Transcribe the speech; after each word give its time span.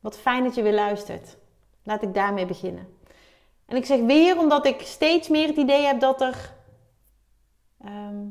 Wat 0.00 0.18
fijn 0.18 0.44
dat 0.44 0.54
je 0.54 0.62
weer 0.62 0.74
luistert. 0.74 1.36
Laat 1.82 2.02
ik 2.02 2.14
daarmee 2.14 2.46
beginnen. 2.46 2.98
En 3.66 3.76
ik 3.76 3.86
zeg 3.86 4.00
weer 4.00 4.38
omdat 4.38 4.66
ik 4.66 4.80
steeds 4.80 5.28
meer 5.28 5.46
het 5.46 5.56
idee 5.56 5.82
heb 5.82 6.00
dat 6.00 6.20
er. 6.20 6.54
Ehm, 7.80 8.26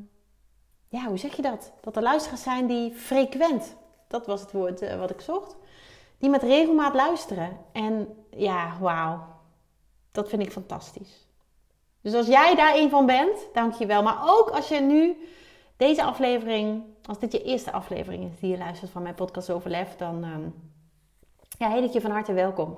ja, 0.87 1.05
hoe 1.05 1.17
zeg 1.17 1.35
je 1.35 1.41
dat? 1.41 1.71
Dat 1.81 1.95
er 1.95 2.01
luisteraars 2.01 2.43
zijn 2.43 2.67
die 2.67 2.93
frequent, 2.93 3.75
dat 4.07 4.25
was 4.25 4.41
het 4.41 4.51
woord 4.51 4.81
uh, 4.81 4.99
wat 4.99 5.09
ik 5.09 5.21
zocht, 5.21 5.55
die 6.17 6.29
met 6.29 6.43
regelmaat 6.43 6.93
luisteren. 6.93 7.57
En 7.71 8.07
ja, 8.31 8.77
wauw. 8.79 9.27
Dat 10.11 10.29
vind 10.29 10.41
ik 10.41 10.51
fantastisch. 10.51 11.27
Dus 12.01 12.13
als 12.13 12.27
jij 12.27 12.55
daar 12.55 12.75
een 12.75 12.89
van 12.89 13.05
bent, 13.05 13.47
dank 13.53 13.73
je 13.73 13.85
wel. 13.85 14.03
Maar 14.03 14.19
ook 14.23 14.49
als 14.49 14.67
je 14.67 14.79
nu 14.79 15.17
deze 15.77 16.03
aflevering, 16.03 16.83
als 17.05 17.19
dit 17.19 17.31
je 17.31 17.43
eerste 17.43 17.71
aflevering 17.71 18.31
is 18.31 18.39
die 18.39 18.49
je 18.49 18.57
luistert 18.57 18.91
van 18.91 19.01
mijn 19.01 19.15
podcast 19.15 19.49
Overlef, 19.49 19.95
dan. 19.95 20.23
Um, 20.23 20.53
ja, 21.59 21.69
heet 21.69 21.93
je 21.93 22.01
van 22.01 22.11
harte 22.11 22.33
welkom. 22.33 22.77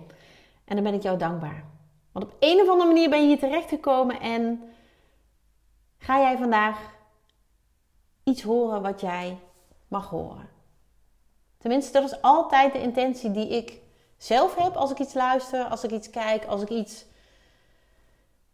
En 0.65 0.75
dan 0.75 0.83
ben 0.83 0.93
ik 0.93 1.01
jou 1.01 1.17
dankbaar. 1.17 1.63
Want 2.11 2.25
op 2.25 2.35
een 2.39 2.61
of 2.61 2.69
andere 2.69 2.89
manier 2.89 3.09
ben 3.09 3.21
je 3.21 3.27
hier 3.27 3.39
terechtgekomen 3.39 4.19
en 4.19 4.63
ga 5.97 6.19
jij 6.19 6.37
vandaag 6.37 6.95
iets 8.23 8.41
horen 8.41 8.81
wat 8.81 9.01
jij 9.01 9.37
mag 9.87 10.09
horen. 10.09 10.49
Tenminste, 11.57 11.91
dat 11.91 12.11
is 12.11 12.21
altijd 12.21 12.73
de 12.73 12.81
intentie 12.81 13.31
die 13.31 13.47
ik 13.47 13.81
zelf 14.17 14.55
heb 14.55 14.75
als 14.75 14.91
ik 14.91 14.99
iets 14.99 15.13
luister, 15.13 15.63
als 15.63 15.83
ik 15.83 15.91
iets 15.91 16.09
kijk, 16.09 16.45
als 16.45 16.61
ik 16.61 16.69
iets 16.69 17.05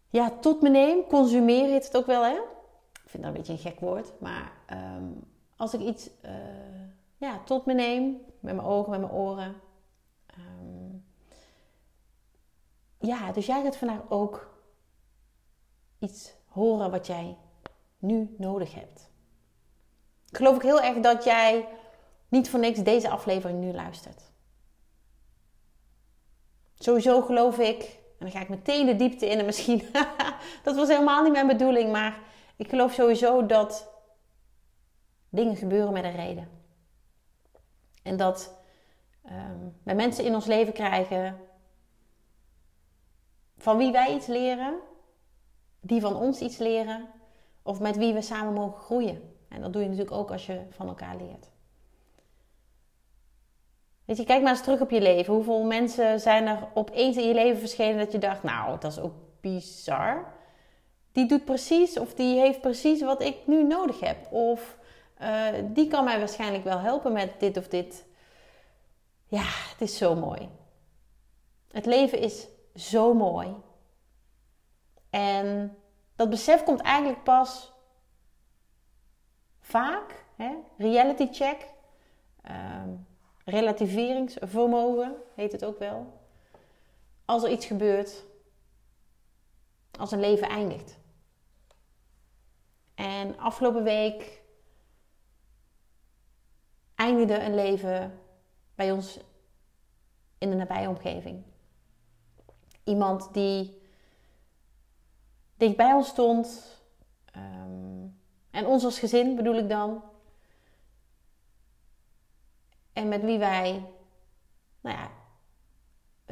ja, 0.09 0.31
tot 0.39 0.61
me 0.61 0.69
neem. 0.69 1.07
Consumeer 1.07 1.65
heet 1.65 1.85
het 1.85 1.97
ook 1.97 2.05
wel, 2.05 2.23
hè? 2.23 2.35
Ik 3.03 3.09
vind 3.09 3.23
dat 3.23 3.31
een 3.31 3.37
beetje 3.37 3.53
een 3.53 3.59
gek 3.59 3.79
woord. 3.79 4.11
Maar 4.19 4.51
ehm, 4.65 5.05
als 5.57 5.73
ik 5.73 5.79
iets 5.79 6.09
uh, 6.25 6.31
ja, 7.17 7.39
tot 7.45 7.65
me 7.65 7.73
neem, 7.73 8.17
met 8.39 8.55
mijn 8.55 8.67
ogen, 8.67 8.91
met 8.91 8.99
mijn 8.99 9.11
oren, 9.11 9.55
ja, 13.07 13.31
dus 13.31 13.45
jij 13.45 13.63
gaat 13.63 13.77
vandaag 13.77 14.01
ook 14.09 14.55
iets 15.99 16.33
horen 16.45 16.91
wat 16.91 17.07
jij 17.07 17.37
nu 17.97 18.35
nodig 18.37 18.73
hebt. 18.73 19.09
Ik 20.29 20.37
geloof 20.37 20.55
ook 20.55 20.63
heel 20.63 20.81
erg 20.81 20.99
dat 20.99 21.23
jij 21.23 21.67
niet 22.27 22.49
voor 22.49 22.59
niks 22.59 22.79
deze 22.79 23.09
aflevering 23.09 23.59
nu 23.59 23.73
luistert. 23.73 24.31
Sowieso 26.75 27.21
geloof 27.21 27.57
ik, 27.59 27.81
en 27.81 28.25
dan 28.25 28.31
ga 28.31 28.41
ik 28.41 28.49
meteen 28.49 28.85
de 28.85 28.95
diepte 28.95 29.29
in 29.29 29.39
en 29.39 29.45
misschien, 29.45 29.83
dat 30.63 30.75
was 30.75 30.87
helemaal 30.87 31.23
niet 31.23 31.31
mijn 31.31 31.47
bedoeling, 31.47 31.91
maar 31.91 32.19
ik 32.55 32.69
geloof 32.69 32.93
sowieso 32.93 33.45
dat 33.45 33.91
dingen 35.29 35.55
gebeuren 35.55 35.93
met 35.93 36.03
een 36.03 36.15
reden. 36.15 36.49
En 38.03 38.17
dat 38.17 38.53
um, 39.25 39.75
wij 39.83 39.95
mensen 39.95 40.25
in 40.25 40.33
ons 40.33 40.45
leven 40.45 40.73
krijgen 40.73 41.46
van 43.57 43.77
wie 43.77 43.91
wij 43.91 44.15
iets 44.15 44.27
leren, 44.27 44.73
die 45.79 46.01
van 46.01 46.15
ons 46.15 46.39
iets 46.39 46.57
leren, 46.57 47.07
of 47.63 47.79
met 47.79 47.97
wie 47.97 48.13
we 48.13 48.21
samen 48.21 48.53
mogen 48.53 48.81
groeien. 48.81 49.35
En 49.49 49.61
dat 49.61 49.73
doe 49.73 49.81
je 49.81 49.87
natuurlijk 49.87 50.15
ook 50.15 50.31
als 50.31 50.45
je 50.45 50.61
van 50.69 50.87
elkaar 50.87 51.15
leert. 51.17 51.49
Weet 54.05 54.17
je, 54.17 54.23
kijk 54.23 54.41
maar 54.41 54.51
eens 54.51 54.63
terug 54.63 54.81
op 54.81 54.89
je 54.89 55.01
leven. 55.01 55.33
Hoeveel 55.33 55.63
mensen 55.63 56.19
zijn 56.19 56.47
er 56.47 56.67
opeens 56.73 57.17
in 57.17 57.27
je 57.27 57.33
leven 57.33 57.59
verschenen 57.59 57.97
dat 57.97 58.11
je 58.11 58.17
dacht, 58.17 58.43
nou, 58.43 58.79
dat 58.79 58.91
is 58.91 58.99
ook 58.99 59.13
bizar. 59.41 60.33
Die 61.11 61.25
doet 61.25 61.45
precies 61.45 61.99
of 61.99 62.13
die 62.13 62.39
heeft 62.39 62.61
precies 62.61 63.01
wat 63.01 63.21
ik 63.21 63.35
nu 63.45 63.63
nodig 63.63 63.99
heb. 63.99 64.31
Of 64.31 64.77
uh, 65.21 65.47
die 65.63 65.87
kan 65.87 66.03
mij 66.03 66.19
waarschijnlijk 66.19 66.63
wel 66.63 66.79
helpen 66.79 67.13
met 67.13 67.39
dit 67.39 67.57
of 67.57 67.67
dit. 67.67 68.05
Ja, 69.25 69.43
het 69.43 69.81
is 69.81 69.97
zo 69.97 70.15
mooi. 70.15 70.49
Het 71.71 71.85
leven 71.85 72.19
is 72.19 72.47
zo 72.77 73.13
mooi. 73.13 73.55
En 75.09 75.77
dat 76.15 76.29
besef 76.29 76.63
komt 76.63 76.81
eigenlijk 76.81 77.23
pas 77.23 77.73
vaak, 79.59 80.25
hè? 80.35 80.55
reality 80.77 81.27
check, 81.31 81.67
um, 82.49 83.07
relativeringsvermogen 83.45 85.15
heet 85.35 85.51
het 85.51 85.65
ook 85.65 85.79
wel. 85.79 86.19
Als 87.25 87.43
er 87.43 87.49
iets 87.49 87.65
gebeurt, 87.65 88.25
als 89.99 90.11
een 90.11 90.19
leven 90.19 90.49
eindigt. 90.49 90.97
En 92.95 93.37
afgelopen 93.37 93.83
week 93.83 94.41
eindigde 96.95 97.39
een 97.39 97.55
leven 97.55 98.19
bij 98.75 98.91
ons 98.91 99.19
in 100.37 100.49
de 100.49 100.55
nabije 100.55 100.89
omgeving. 100.89 101.43
Iemand 102.87 103.33
die 103.33 103.81
dicht 105.57 105.75
bij 105.75 105.93
ons 105.93 106.07
stond. 106.07 106.75
Um, 107.35 108.19
en 108.51 108.65
ons 108.65 108.83
als 108.83 108.99
gezin 108.99 109.35
bedoel 109.35 109.55
ik 109.55 109.69
dan. 109.69 110.03
En 112.93 113.07
met 113.07 113.21
wie 113.21 113.37
wij, 113.37 113.85
nou 114.81 114.97
ja, 114.97 115.11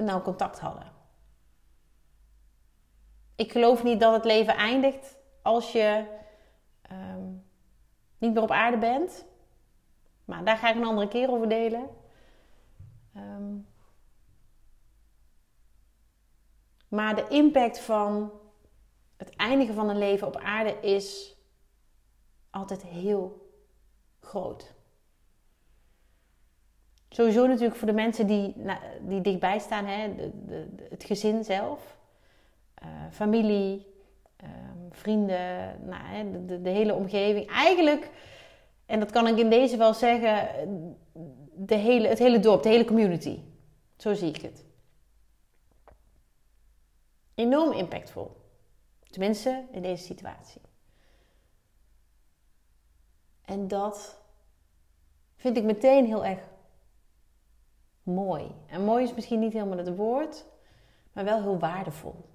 nou 0.04 0.22
contact 0.22 0.60
hadden. 0.60 0.92
Ik 3.36 3.52
geloof 3.52 3.84
niet 3.84 4.00
dat 4.00 4.14
het 4.14 4.26
leven 4.26 4.56
eindigt 4.56 5.18
als 5.42 5.72
je 5.72 6.06
um, 6.92 7.44
niet 8.18 8.34
meer 8.34 8.44
op 8.44 8.52
aarde 8.52 8.78
bent. 8.78 9.26
Maar 10.26 10.46
daar 10.46 10.58
ga 10.58 10.70
ik 10.70 10.76
een 10.76 10.86
andere 10.86 11.08
keer 11.08 11.30
over 11.30 11.50
delen. 11.50 11.90
Um, 13.16 13.68
Maar 16.88 17.16
de 17.16 17.28
impact 17.30 17.80
van 17.80 18.32
het 19.18 19.36
eindigen 19.36 19.76
van 19.76 19.90
een 19.90 19.98
leven 19.98 20.28
op 20.28 20.38
aarde 20.38 20.78
is 20.82 21.36
altijd 22.50 22.84
heel 22.84 23.52
groot. 24.20 24.74
Sowieso 27.10 27.48
natuurlijk 27.48 27.76
voor 27.76 27.88
de 27.88 27.94
mensen 27.94 28.28
die, 28.28 28.56
die 29.02 29.22
dichtbij 29.22 29.60
staan, 29.60 29.86
hè, 29.86 30.16
de, 30.46 30.68
het 30.90 31.04
gezin 31.04 31.44
zelf, 31.44 31.98
uh, 32.84 32.90
familie, 33.12 33.88
uh, 34.44 34.50
vrienden, 34.92 35.80
nou, 35.86 36.04
hè, 36.04 36.46
de, 36.46 36.62
de, 36.62 36.70
hele 36.70 36.94
omgeving. 36.94 37.50
Eigenlijk, 37.50 38.10
en 38.86 39.00
dat 39.00 39.12
kan 39.12 39.28
ik 39.28 39.38
in 39.38 39.50
deze 39.50 39.78
wel 39.78 39.94
zeggen, 39.94 40.50
de 41.54 41.76
hele, 41.76 42.08
het 42.08 42.20
hele 42.20 42.40
dorp, 42.40 42.64
de 42.64 42.70
hele 42.70 42.86
community. 42.86 43.40
Zo 43.98 44.14
zie 44.14 44.30
ik 44.30 44.42
het 44.42 44.66
enorm 47.36 47.72
impactvol. 47.72 48.44
Tenminste, 49.10 49.68
in 49.72 49.82
deze 49.82 50.04
situatie. 50.04 50.62
En 53.42 53.68
dat 53.68 54.22
vind 55.36 55.58
ik 55.58 55.64
meteen 55.64 56.06
heel 56.06 56.26
erg 56.26 56.40
mooi. 58.04 58.56
En 58.68 58.84
mooi 58.84 59.04
is 59.04 59.14
misschien 59.14 59.40
niet 59.40 59.54
helemaal 59.54 59.78
het 59.78 59.96
woord, 59.96 60.46
maar 61.14 61.24
wel 61.24 61.42
heel 61.42 61.60
waardevol. 61.60 62.30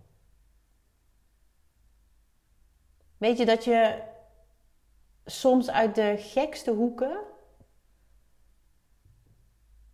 Weet 3.16 3.38
je 3.38 3.46
dat 3.46 3.64
je 3.64 4.02
soms 5.24 5.70
uit 5.70 5.94
de 5.94 6.16
gekste 6.18 6.70
hoeken 6.70 7.20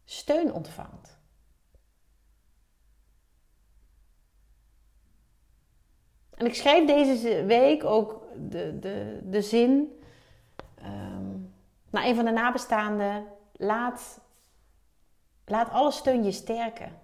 steun 0.05 0.53
ontvangt? 0.53 1.16
En 6.37 6.47
ik 6.47 6.55
schreef 6.55 6.87
deze 6.87 7.45
week 7.45 7.85
ook 7.85 8.23
de, 8.51 8.79
de, 8.79 9.21
de 9.25 9.43
zin 9.43 10.01
um, 10.83 11.55
naar 11.91 12.05
een 12.05 12.15
van 12.15 12.25
de 12.25 12.31
nabestaanden: 12.31 13.27
laat, 13.53 14.21
laat 15.45 15.71
alle 15.71 15.91
steun 15.91 16.25
je 16.25 16.33
sterken. 16.33 16.99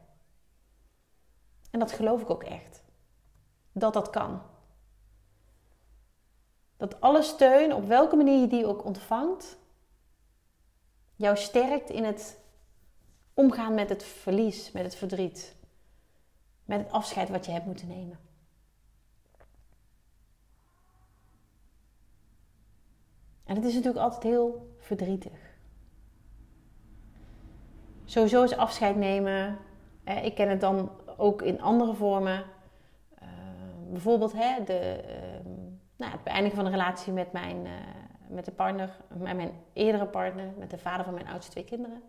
En 1.70 1.78
dat 1.78 1.92
geloof 1.92 2.20
ik 2.20 2.30
ook 2.30 2.44
echt. 2.44 2.82
Dat 3.72 3.92
dat 3.92 4.10
kan. 4.10 4.42
Dat 6.76 7.00
alle 7.00 7.22
steun, 7.22 7.74
op 7.74 7.86
welke 7.86 8.16
manier 8.16 8.40
je 8.40 8.46
die 8.46 8.66
ook 8.66 8.84
ontvangt, 8.84 9.58
jou 11.16 11.36
sterkt 11.36 11.90
in 11.90 12.04
het 12.04 12.38
omgaan 13.34 13.74
met 13.74 13.88
het 13.88 14.04
verlies, 14.04 14.72
met 14.72 14.82
het 14.82 14.94
verdriet, 14.94 15.54
met 16.64 16.78
het 16.78 16.92
afscheid 16.92 17.28
wat 17.28 17.46
je 17.46 17.52
hebt 17.52 17.66
moeten 17.66 17.88
nemen. 17.88 18.18
En 23.52 23.58
het 23.58 23.66
is 23.66 23.74
natuurlijk 23.74 24.04
altijd 24.04 24.22
heel 24.22 24.74
verdrietig. 24.78 25.56
Sowieso 28.04 28.42
is 28.42 28.56
afscheid 28.56 28.96
nemen. 28.96 29.58
ik 30.22 30.34
ken 30.34 30.48
het 30.48 30.60
dan 30.60 30.90
ook 31.16 31.42
in 31.42 31.60
andere 31.60 31.94
vormen. 31.94 32.44
Uh, 33.22 33.28
bijvoorbeeld 33.90 34.32
hè, 34.32 34.64
de, 34.64 35.04
uh, 35.06 35.50
nou, 35.96 36.12
het 36.12 36.22
beëindigen 36.22 36.56
van 36.56 36.64
een 36.64 36.72
relatie 36.72 37.12
met 37.12 37.32
mijn, 37.32 37.56
uh, 37.64 37.72
met 38.28 38.44
de 38.44 38.50
partner, 38.50 38.96
met 39.08 39.36
mijn 39.36 39.52
eerdere 39.72 40.06
partner, 40.06 40.48
met 40.58 40.70
de 40.70 40.78
vader 40.78 41.04
van 41.04 41.14
mijn 41.14 41.28
oudste 41.28 41.50
twee 41.50 41.64
kinderen. 41.64 42.02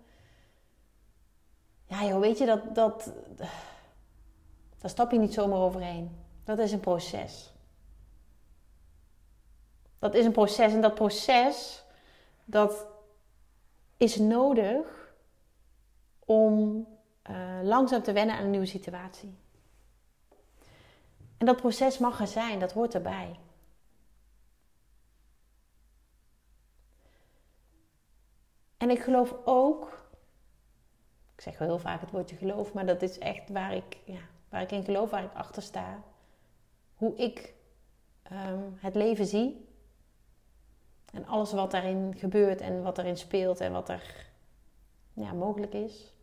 Ja, 1.86 2.06
joh, 2.06 2.20
weet 2.20 2.38
je, 2.38 2.46
dat, 2.46 2.76
dat, 2.76 3.14
daar 4.78 4.90
stap 4.90 5.12
je 5.12 5.20
niet 5.20 5.34
zomaar 5.34 5.60
overheen. 5.60 6.16
Dat 6.44 6.60
is 6.60 6.72
een 6.72 6.80
proces. 6.80 7.53
Dat 10.04 10.14
is 10.14 10.26
een 10.26 10.32
proces 10.32 10.74
en 10.74 10.82
dat 10.82 10.96
proces, 10.96 11.84
dat 12.46 12.88
is 13.98 14.18
nodig 14.18 15.14
om 16.20 16.88
uh, 17.30 17.60
langzaam 17.62 18.02
te 18.04 18.12
wennen 18.12 18.36
aan 18.36 18.44
een 18.44 18.50
nieuwe 18.50 18.66
situatie. 18.66 19.38
En 21.38 21.46
dat 21.46 21.56
proces 21.56 21.98
mag 21.98 22.20
er 22.20 22.28
zijn, 22.28 22.60
dat 22.60 22.72
hoort 22.72 22.94
erbij. 22.94 23.40
En 28.78 28.90
ik 28.90 29.00
geloof 29.00 29.36
ook, 29.46 30.08
ik 31.36 31.42
zeg 31.42 31.58
wel 31.58 31.68
heel 31.68 31.80
vaak 31.80 32.02
het 32.02 32.12
woordje 32.12 32.36
geloof, 32.36 32.74
maar 32.74 32.86
dat 32.86 33.02
is 33.02 33.20
echt 33.20 33.50
waar 33.50 33.76
ik, 33.76 33.98
ja, 34.06 34.22
waar 34.50 34.62
ik 34.62 34.72
in 34.72 34.84
geloof, 34.84 35.10
waar 35.10 35.24
ik 35.24 35.34
achter 35.34 35.62
sta. 35.62 36.04
Hoe 36.96 37.16
ik 37.16 37.54
um, 38.32 38.78
het 38.80 38.96
leven 38.96 39.26
zie. 39.26 39.72
En 41.14 41.26
alles 41.26 41.52
wat 41.52 41.72
daarin 41.72 42.18
gebeurt 42.18 42.62
en 42.62 42.82
wat 42.82 42.98
erin 42.98 43.18
speelt 43.18 43.60
en 43.60 43.72
wat 43.72 43.90
er 43.90 44.32
ja, 45.14 45.34
mogelijk 45.34 45.74
is. 45.74 46.14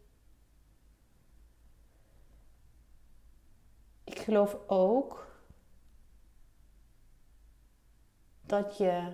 Ik 4.04 4.18
geloof 4.18 4.58
ook 4.66 5.26
dat 8.42 8.76
je 8.76 9.12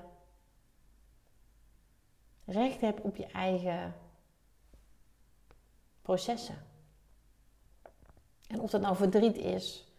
recht 2.44 2.80
hebt 2.80 3.00
op 3.00 3.16
je 3.16 3.26
eigen 3.26 3.94
processen. 6.02 6.66
En 8.46 8.60
of 8.60 8.70
dat 8.70 8.80
nou 8.80 8.96
verdriet 8.96 9.36
is 9.36 9.92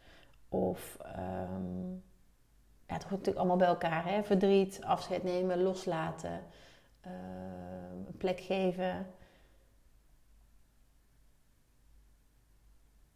of 0.50 0.98
um, 1.18 2.04
ja, 2.88 2.94
het 2.94 3.04
hoort 3.04 3.10
natuurlijk 3.10 3.38
allemaal 3.38 3.58
bij 3.58 3.68
elkaar. 3.68 4.06
Hè? 4.06 4.24
Verdriet, 4.24 4.84
afscheid 4.84 5.24
nemen, 5.24 5.62
loslaten, 5.62 6.44
uh, 7.06 7.12
een 8.08 8.18
plek 8.18 8.40
geven. 8.40 9.08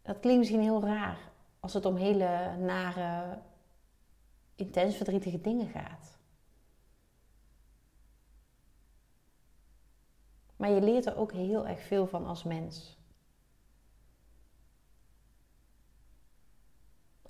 Dat 0.02 0.20
klinkt 0.20 0.38
misschien 0.38 0.60
heel 0.60 0.82
raar 0.82 1.18
als 1.60 1.74
het 1.74 1.84
om 1.84 1.96
hele 1.96 2.56
nare, 2.56 3.38
intens 4.54 4.96
verdrietige 4.96 5.40
dingen 5.40 5.68
gaat. 5.68 6.18
Maar 10.56 10.70
je 10.70 10.80
leert 10.80 11.06
er 11.06 11.16
ook 11.16 11.32
heel 11.32 11.66
erg 11.66 11.80
veel 11.80 12.06
van 12.06 12.26
als 12.26 12.42
mens. 12.42 13.01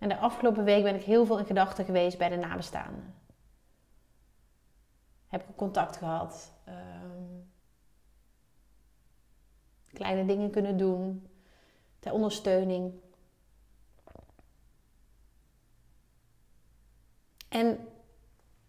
En 0.03 0.09
de 0.09 0.19
afgelopen 0.19 0.65
week 0.65 0.83
ben 0.83 0.95
ik 0.95 1.03
heel 1.03 1.27
veel 1.27 1.39
in 1.39 1.45
gedachten 1.45 1.85
geweest 1.85 2.19
bij 2.19 2.29
de 2.29 2.37
nabestaanden. 2.37 3.15
Heb 5.29 5.49
ik 5.49 5.57
contact 5.57 5.97
gehad. 5.97 6.53
Um, 6.69 7.51
kleine 9.93 10.27
dingen 10.27 10.51
kunnen 10.51 10.77
doen. 10.77 11.29
Ter 11.99 12.13
ondersteuning. 12.13 12.93
En 17.49 17.89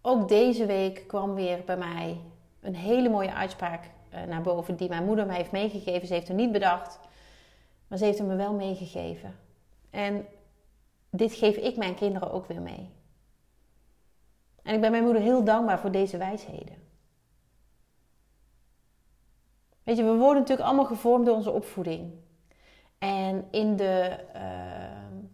ook 0.02 0.28
deze 0.28 0.66
week 0.66 1.08
kwam 1.08 1.34
weer 1.34 1.64
bij 1.64 1.78
mij 1.78 2.22
een 2.60 2.76
hele 2.76 3.10
mooie 3.10 3.34
uitspraak 3.34 3.90
eh, 4.10 4.24
naar 4.24 4.42
boven 4.42 4.76
die 4.76 4.90
mijn 4.90 5.06
moeder 5.06 5.26
me 5.26 5.34
heeft 5.34 5.52
meegegeven. 5.52 6.08
Ze 6.08 6.14
heeft 6.14 6.28
hem 6.28 6.38
niet 6.38 6.52
bedacht, 6.52 7.00
maar 7.88 7.98
ze 7.98 8.06
heeft 8.06 8.18
hem 8.18 8.28
me 8.28 8.36
wel 8.36 8.54
meegegeven. 8.54 9.40
En 9.90 10.26
dit 11.16 11.34
geef 11.34 11.56
ik 11.56 11.78
mijn 11.78 11.96
kinderen 11.96 12.32
ook 12.32 12.46
weer 12.46 12.62
mee. 12.62 12.90
En 14.64 14.74
ik 14.74 14.82
ben 14.82 14.92
mijn 14.92 15.04
moeder 15.04 15.22
heel 15.22 15.44
dankbaar 15.44 15.80
voor 15.80 15.92
deze 15.92 16.18
wijsheden. 16.18 16.76
Weet 19.84 19.98
je, 19.98 20.04
we 20.04 20.16
worden 20.16 20.42
natuurlijk 20.42 20.68
allemaal 20.68 20.86
gevormd 20.86 21.26
door 21.26 21.36
onze 21.36 21.52
opvoeding. 21.52 22.14
En 22.98 23.48
in 23.52 23.76
de 23.76 24.20
uh, 24.36 24.42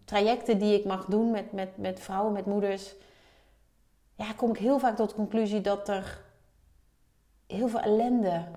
trajecten 0.05 0.59
die 0.59 0.79
ik 0.79 0.85
mag 0.85 1.05
doen 1.05 1.31
met, 1.31 1.51
met, 1.51 1.77
met 1.77 1.99
vrouwen, 1.99 2.33
met 2.33 2.45
moeders, 2.45 2.95
ja, 4.15 4.33
kom 4.33 4.49
ik 4.49 4.57
heel 4.57 4.79
vaak 4.79 4.95
tot 4.95 5.09
de 5.09 5.15
conclusie 5.15 5.61
dat 5.61 5.89
er 5.89 6.21
heel 7.47 7.67
veel 7.67 7.79
ellende 7.79 8.47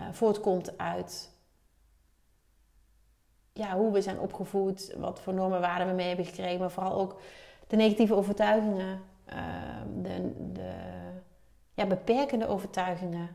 uh, 0.00 0.08
voortkomt 0.12 0.78
uit 0.78 1.29
ja, 3.60 3.76
hoe 3.76 3.92
we 3.92 4.02
zijn 4.02 4.18
opgevoed, 4.18 4.94
wat 4.98 5.20
voor 5.20 5.34
normen 5.34 5.60
waarden 5.60 5.86
we 5.86 5.92
mee 5.92 6.06
hebben 6.06 6.24
gekregen, 6.24 6.60
maar 6.60 6.70
vooral 6.70 6.92
ook 6.92 7.20
de 7.66 7.76
negatieve 7.76 8.14
overtuigingen, 8.14 9.00
ehm, 9.24 10.02
de, 10.02 10.32
de 10.52 10.72
ja, 11.74 11.86
beperkende 11.86 12.46
overtuigingen. 12.46 13.28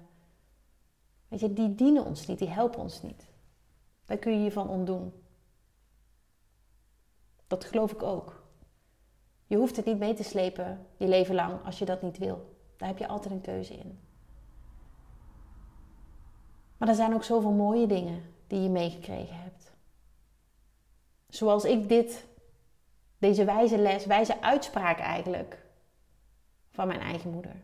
Weet 1.27 1.39
je, 1.39 1.53
die 1.53 1.75
dienen 1.75 2.05
ons 2.05 2.27
niet, 2.27 2.39
die 2.39 2.49
helpen 2.49 2.79
ons 2.79 3.01
niet. 3.01 3.31
Daar 4.05 4.17
kun 4.17 4.31
je 4.31 4.43
je 4.43 4.51
van 4.51 4.69
ontdoen. 4.69 5.13
Dat 7.47 7.65
geloof 7.65 7.91
ik 7.91 8.03
ook. 8.03 8.43
Je 9.47 9.57
hoeft 9.57 9.75
het 9.75 9.85
niet 9.85 9.99
mee 9.99 10.13
te 10.13 10.23
slepen 10.23 10.85
je 10.97 11.07
leven 11.07 11.35
lang 11.35 11.65
als 11.65 11.79
je 11.79 11.85
dat 11.85 12.01
niet 12.01 12.17
wil. 12.17 12.55
Daar 12.77 12.87
heb 12.87 12.97
je 12.97 13.07
altijd 13.07 13.33
een 13.33 13.41
keuze 13.41 13.73
in. 13.73 13.99
Maar 16.77 16.89
er 16.89 16.95
zijn 16.95 17.13
ook 17.13 17.23
zoveel 17.23 17.51
mooie 17.51 17.87
dingen 17.87 18.23
die 18.47 18.61
je 18.61 18.69
meegekregen 18.69 19.35
hebt. 19.41 19.64
Zoals 21.35 21.63
ik 21.63 21.89
dit, 21.89 22.25
deze 23.17 23.45
wijze 23.45 23.77
les, 23.77 24.05
wijze 24.05 24.41
uitspraak 24.41 24.99
eigenlijk 24.99 25.65
van 26.69 26.87
mijn 26.87 26.99
eigen 26.99 27.31
moeder. 27.31 27.63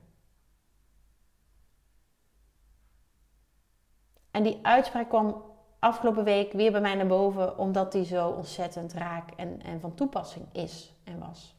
En 4.31 4.43
die 4.43 4.59
uitspraak 4.61 5.09
kwam 5.09 5.43
afgelopen 5.79 6.23
week 6.23 6.51
weer 6.51 6.71
bij 6.71 6.81
mij 6.81 6.95
naar 6.95 7.07
boven, 7.07 7.57
omdat 7.57 7.91
die 7.91 8.05
zo 8.05 8.29
ontzettend 8.29 8.93
raak 8.93 9.31
en, 9.31 9.61
en 9.61 9.79
van 9.79 9.95
toepassing 9.95 10.45
is 10.51 10.93
en 11.03 11.19
was. 11.19 11.55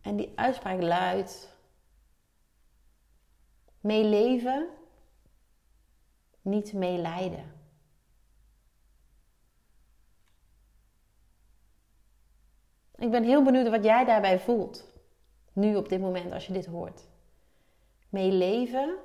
En 0.00 0.16
die 0.16 0.32
uitspraak 0.34 0.82
luidt: 0.82 1.56
meeleven 3.80 4.68
niet 6.46 6.72
meelijden. 6.72 7.54
Ik 12.94 13.10
ben 13.10 13.22
heel 13.22 13.42
benieuwd 13.42 13.68
wat 13.68 13.84
jij 13.84 14.04
daarbij 14.04 14.40
voelt. 14.40 14.84
Nu 15.52 15.76
op 15.76 15.88
dit 15.88 16.00
moment 16.00 16.32
als 16.32 16.46
je 16.46 16.52
dit 16.52 16.66
hoort. 16.66 17.06
Meeleven, 18.08 18.96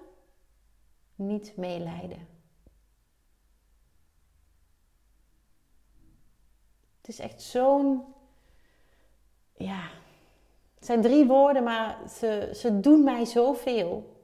niet 1.16 1.58
meelijden. 1.58 2.28
Het 6.98 7.08
is 7.08 7.20
echt 7.20 7.42
zo'n. 7.42 8.14
Ja. 9.58 9.90
Het 10.76 10.86
zijn 10.86 11.02
drie 11.02 11.26
woorden, 11.26 11.64
maar 11.64 12.10
ze, 12.10 12.52
ze 12.54 12.80
doen 12.80 13.04
mij 13.04 13.26
zoveel. 13.26 14.21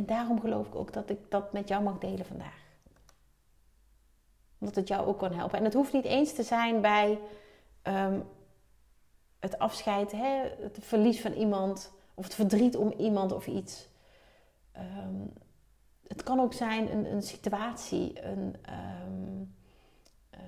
En 0.00 0.06
daarom 0.06 0.40
geloof 0.40 0.66
ik 0.66 0.74
ook 0.74 0.92
dat 0.92 1.10
ik 1.10 1.30
dat 1.30 1.52
met 1.52 1.68
jou 1.68 1.82
mag 1.82 1.98
delen 1.98 2.26
vandaag. 2.26 2.58
Omdat 4.58 4.76
het 4.76 4.88
jou 4.88 5.06
ook 5.06 5.18
kan 5.18 5.32
helpen. 5.32 5.58
En 5.58 5.64
het 5.64 5.74
hoeft 5.74 5.92
niet 5.92 6.04
eens 6.04 6.34
te 6.34 6.42
zijn 6.42 6.80
bij 6.80 7.18
um, 7.82 8.24
het 9.38 9.58
afscheid, 9.58 10.12
hè, 10.12 10.48
het 10.60 10.78
verlies 10.80 11.20
van 11.20 11.32
iemand, 11.32 11.92
of 12.14 12.24
het 12.24 12.34
verdriet 12.34 12.76
om 12.76 12.92
iemand 12.92 13.32
of 13.32 13.46
iets. 13.46 13.88
Um, 14.76 15.32
het 16.06 16.22
kan 16.22 16.40
ook 16.40 16.52
zijn 16.52 16.92
een, 16.92 17.12
een 17.12 17.22
situatie, 17.22 18.24
een, 18.24 18.56
um, 19.06 19.54
uh, 20.34 20.40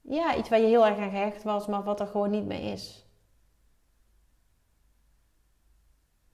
ja, 0.00 0.36
iets 0.36 0.48
waar 0.48 0.60
je 0.60 0.66
heel 0.66 0.86
erg 0.86 0.98
aan 0.98 1.10
gehecht 1.10 1.42
was, 1.42 1.66
maar 1.66 1.82
wat 1.82 2.00
er 2.00 2.06
gewoon 2.06 2.30
niet 2.30 2.46
meer 2.46 2.72
is. 2.72 3.03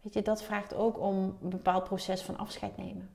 Weet 0.00 0.14
je, 0.14 0.22
dat 0.22 0.42
vraagt 0.42 0.74
ook 0.74 0.98
om 0.98 1.38
een 1.42 1.50
bepaald 1.50 1.84
proces 1.84 2.22
van 2.22 2.36
afscheid 2.36 2.76
nemen. 2.76 3.10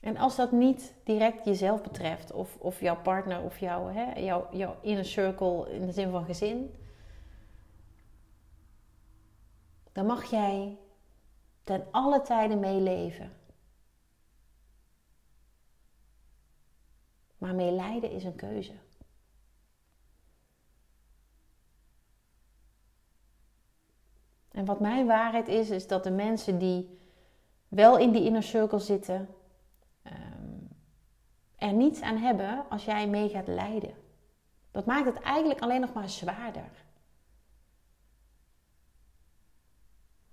En 0.00 0.16
als 0.16 0.36
dat 0.36 0.52
niet 0.52 0.94
direct 1.04 1.44
jezelf 1.44 1.82
betreft, 1.82 2.32
of, 2.32 2.56
of 2.56 2.80
jouw 2.80 3.00
partner 3.00 3.42
of 3.42 3.58
jouw, 3.58 3.86
hè, 3.86 4.12
jouw, 4.50 4.78
inner 4.80 5.04
circle 5.04 5.72
in 5.72 5.86
de 5.86 5.92
zin 5.92 6.10
van 6.10 6.24
gezin, 6.24 6.74
dan 9.92 10.06
mag 10.06 10.30
jij 10.30 10.78
ten 11.64 11.86
alle 11.90 12.22
tijden 12.22 12.60
meeleven. 12.60 13.32
Maar 17.38 17.54
meelijden 17.54 18.10
is 18.10 18.24
een 18.24 18.36
keuze. 18.36 18.72
En 24.50 24.64
wat 24.64 24.80
mijn 24.80 25.06
waarheid 25.06 25.48
is, 25.48 25.70
is 25.70 25.86
dat 25.86 26.04
de 26.04 26.10
mensen 26.10 26.58
die 26.58 26.98
wel 27.68 27.98
in 27.98 28.10
die 28.12 28.24
inner 28.24 28.42
circle 28.42 28.78
zitten, 28.78 29.28
um, 30.06 30.68
er 31.56 31.72
niets 31.72 32.00
aan 32.00 32.16
hebben 32.16 32.64
als 32.68 32.84
jij 32.84 33.08
mee 33.08 33.28
gaat 33.28 33.46
lijden. 33.46 33.94
Dat 34.70 34.86
maakt 34.86 35.06
het 35.06 35.20
eigenlijk 35.20 35.60
alleen 35.60 35.80
nog 35.80 35.92
maar 35.92 36.08
zwaarder. 36.08 36.70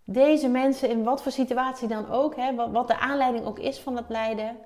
Deze 0.03 0.47
mensen, 0.47 0.89
in 0.89 1.03
wat 1.03 1.21
voor 1.21 1.31
situatie 1.31 1.87
dan 1.87 2.09
ook, 2.09 2.35
hè, 2.35 2.55
wat 2.71 2.87
de 2.87 2.99
aanleiding 2.99 3.45
ook 3.45 3.59
is 3.59 3.79
van 3.79 3.95
het 3.95 4.09
lijden, 4.09 4.57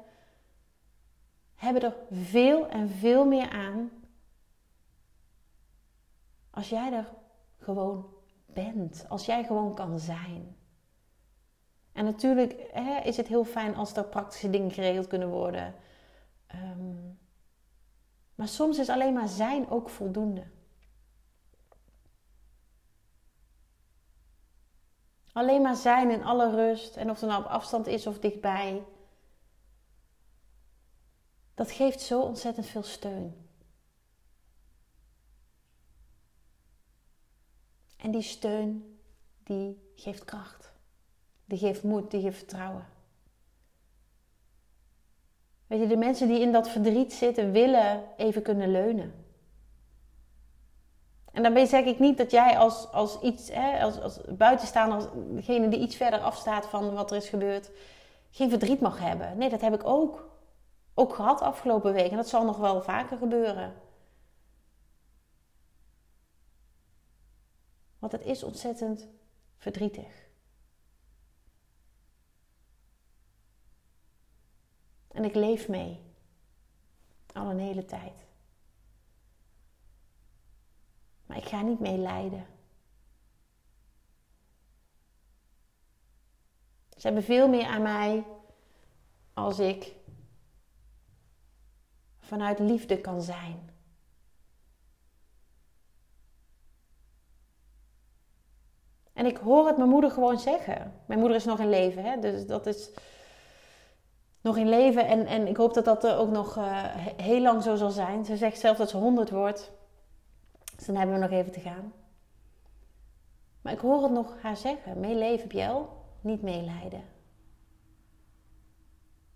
hebben 1.55 1.81
er 1.81 1.95
veel 2.11 2.67
en 2.67 2.89
veel 2.89 3.25
meer 3.25 3.49
aan 3.49 3.91
als 6.49 6.69
jij 6.69 6.93
er 6.93 7.13
gewoon 7.57 8.20
bent, 8.53 9.05
als 9.09 9.25
jij 9.25 9.43
gewoon 9.43 9.75
kan 9.75 9.99
zijn. 9.99 10.55
En 11.91 12.05
natuurlijk 12.05 12.69
hè, 12.71 12.99
is 12.99 13.17
het 13.17 13.27
heel 13.27 13.45
fijn 13.45 13.75
als 13.75 13.95
er 13.95 14.03
praktische 14.03 14.49
dingen 14.49 14.71
geregeld 14.71 15.07
kunnen 15.07 15.29
worden. 15.29 15.75
Ehm, 16.47 17.09
maar 18.35 18.47
soms 18.47 18.77
is 18.79 18.89
alleen 18.89 19.13
maar 19.13 19.27
zijn 19.27 19.69
ook 19.69 19.89
voldoende. 19.89 20.43
Alleen 25.33 25.61
maar 25.61 25.75
zijn 25.75 26.11
in 26.11 26.23
alle 26.23 26.55
rust 26.55 26.95
en 26.95 27.09
of 27.09 27.21
er 27.21 27.27
nou 27.27 27.43
op 27.43 27.49
afstand 27.49 27.87
is 27.87 28.07
of 28.07 28.19
dichtbij. 28.19 28.83
Dat 31.53 31.71
geeft 31.71 32.01
zo 32.01 32.21
ontzettend 32.21 32.65
veel 32.65 32.83
steun. 32.83 33.50
En 38.01 38.11
die 38.11 38.21
steun, 38.21 38.99
die 39.43 39.91
geeft 39.95 40.25
kracht. 40.25 40.73
Die 41.45 41.57
geeft 41.57 41.83
moed, 41.83 42.11
die 42.11 42.21
geeft 42.21 42.37
vertrouwen. 42.37 42.85
Weet 45.67 45.79
je, 45.79 45.87
de 45.87 45.97
mensen 45.97 46.27
die 46.27 46.39
in 46.39 46.51
dat 46.51 46.69
verdriet 46.69 47.13
zitten, 47.13 47.51
willen 47.51 48.03
even 48.17 48.41
kunnen 48.41 48.71
leunen. 48.71 49.13
En 51.31 51.43
daarmee 51.43 51.65
zeg 51.65 51.85
ik 51.85 51.99
niet 51.99 52.17
dat 52.17 52.31
jij 52.31 52.57
als, 52.57 52.91
als 52.91 53.19
iets, 53.21 53.49
hè, 53.51 53.83
als, 53.83 53.99
als 53.99 54.19
buitenstaander, 54.37 54.97
als 54.97 55.07
degene 55.13 55.67
die 55.67 55.79
iets 55.79 55.95
verder 55.95 56.19
afstaat 56.19 56.65
van 56.65 56.93
wat 56.93 57.11
er 57.11 57.17
is 57.17 57.29
gebeurd, 57.29 57.71
geen 58.31 58.49
verdriet 58.49 58.79
mag 58.79 58.99
hebben. 58.99 59.37
Nee, 59.37 59.49
dat 59.49 59.61
heb 59.61 59.73
ik 59.73 59.85
ook. 59.85 60.29
Ook 60.93 61.15
gehad 61.15 61.41
afgelopen 61.41 61.93
week. 61.93 62.11
En 62.11 62.17
dat 62.17 62.29
zal 62.29 62.45
nog 62.45 62.57
wel 62.57 62.81
vaker 62.81 63.17
gebeuren. 63.17 63.73
Want 68.01 68.13
het 68.13 68.25
is 68.25 68.43
ontzettend 68.43 69.07
verdrietig. 69.57 70.27
En 75.07 75.23
ik 75.23 75.35
leef 75.35 75.67
mee. 75.67 76.01
Al 77.33 77.49
een 77.49 77.59
hele 77.59 77.85
tijd. 77.85 78.25
Maar 81.25 81.37
ik 81.37 81.45
ga 81.45 81.61
niet 81.61 81.79
mee 81.79 81.97
lijden. 81.97 82.45
Ze 86.89 87.07
hebben 87.07 87.23
veel 87.23 87.47
meer 87.47 87.65
aan 87.65 87.81
mij 87.81 88.25
als 89.33 89.59
ik 89.59 89.95
vanuit 92.19 92.59
liefde 92.59 93.01
kan 93.01 93.21
zijn. 93.21 93.70
En 99.21 99.27
ik 99.27 99.37
hoor 99.37 99.67
het 99.67 99.77
mijn 99.77 99.89
moeder 99.89 100.11
gewoon 100.11 100.39
zeggen. 100.39 100.93
Mijn 101.05 101.19
moeder 101.19 101.37
is 101.37 101.45
nog 101.45 101.59
in 101.59 101.69
leven, 101.69 102.03
hè? 102.03 102.19
dus 102.19 102.45
dat 102.45 102.65
is 102.65 102.91
nog 104.41 104.57
in 104.57 104.69
leven. 104.69 105.07
En, 105.07 105.25
en 105.25 105.47
ik 105.47 105.57
hoop 105.57 105.73
dat 105.73 105.85
dat 105.85 106.07
ook 106.07 106.29
nog 106.29 106.57
uh, 106.57 106.83
heel 107.17 107.41
lang 107.41 107.63
zo 107.63 107.75
zal 107.75 107.89
zijn. 107.89 108.25
Ze 108.25 108.37
zegt 108.37 108.59
zelf 108.59 108.77
dat 108.77 108.89
ze 108.89 108.97
100 108.97 109.29
wordt. 109.29 109.71
Dus 110.75 110.85
dan 110.85 110.95
hebben 110.95 111.15
we 111.15 111.21
nog 111.21 111.31
even 111.31 111.51
te 111.51 111.59
gaan. 111.59 111.93
Maar 113.61 113.73
ik 113.73 113.79
hoor 113.79 114.03
het 114.03 114.11
nog 114.11 114.41
haar 114.41 114.57
zeggen: 114.57 114.99
meeleven, 114.99 115.47
Bjel, 115.47 115.89
niet 116.21 116.41
meelijden. 116.41 117.03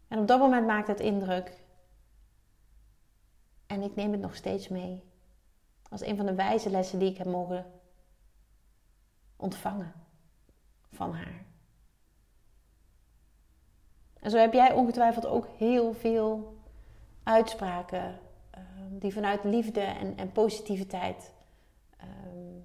En 0.08 0.20
op 0.20 0.28
dat 0.28 0.40
moment 0.40 0.68
maakt 0.68 0.88
het 0.88 1.00
indruk. 1.00 1.58
En 3.68 3.82
ik 3.82 3.96
neem 3.96 4.12
het 4.12 4.22
nog 4.22 4.36
steeds 4.36 4.68
mee. 4.68 5.04
Als 5.90 6.02
een 6.02 6.18
van 6.18 6.26
de 6.26 6.36
wijze 6.36 6.70
lessen 6.70 7.00
die 7.00 7.10
ik 7.10 7.18
heb 7.18 7.28
mogen 7.28 7.66
ontvangen 9.36 9.94
van 10.92 11.14
haar. 11.14 11.46
En 14.20 14.32
zo 14.32 14.38
heb 14.38 14.54
jij 14.54 14.74
ongetwijfeld 14.74 15.26
ook 15.26 15.48
heel 15.48 15.94
veel 15.94 16.58
uitspraken 17.24 18.20
ehm, 18.50 18.98
die 18.98 19.14
vanuit 19.14 19.44
liefde 19.44 19.82
en, 19.82 20.18
en 20.18 20.32
positiviteit 20.32 21.34
ehm, 21.98 22.60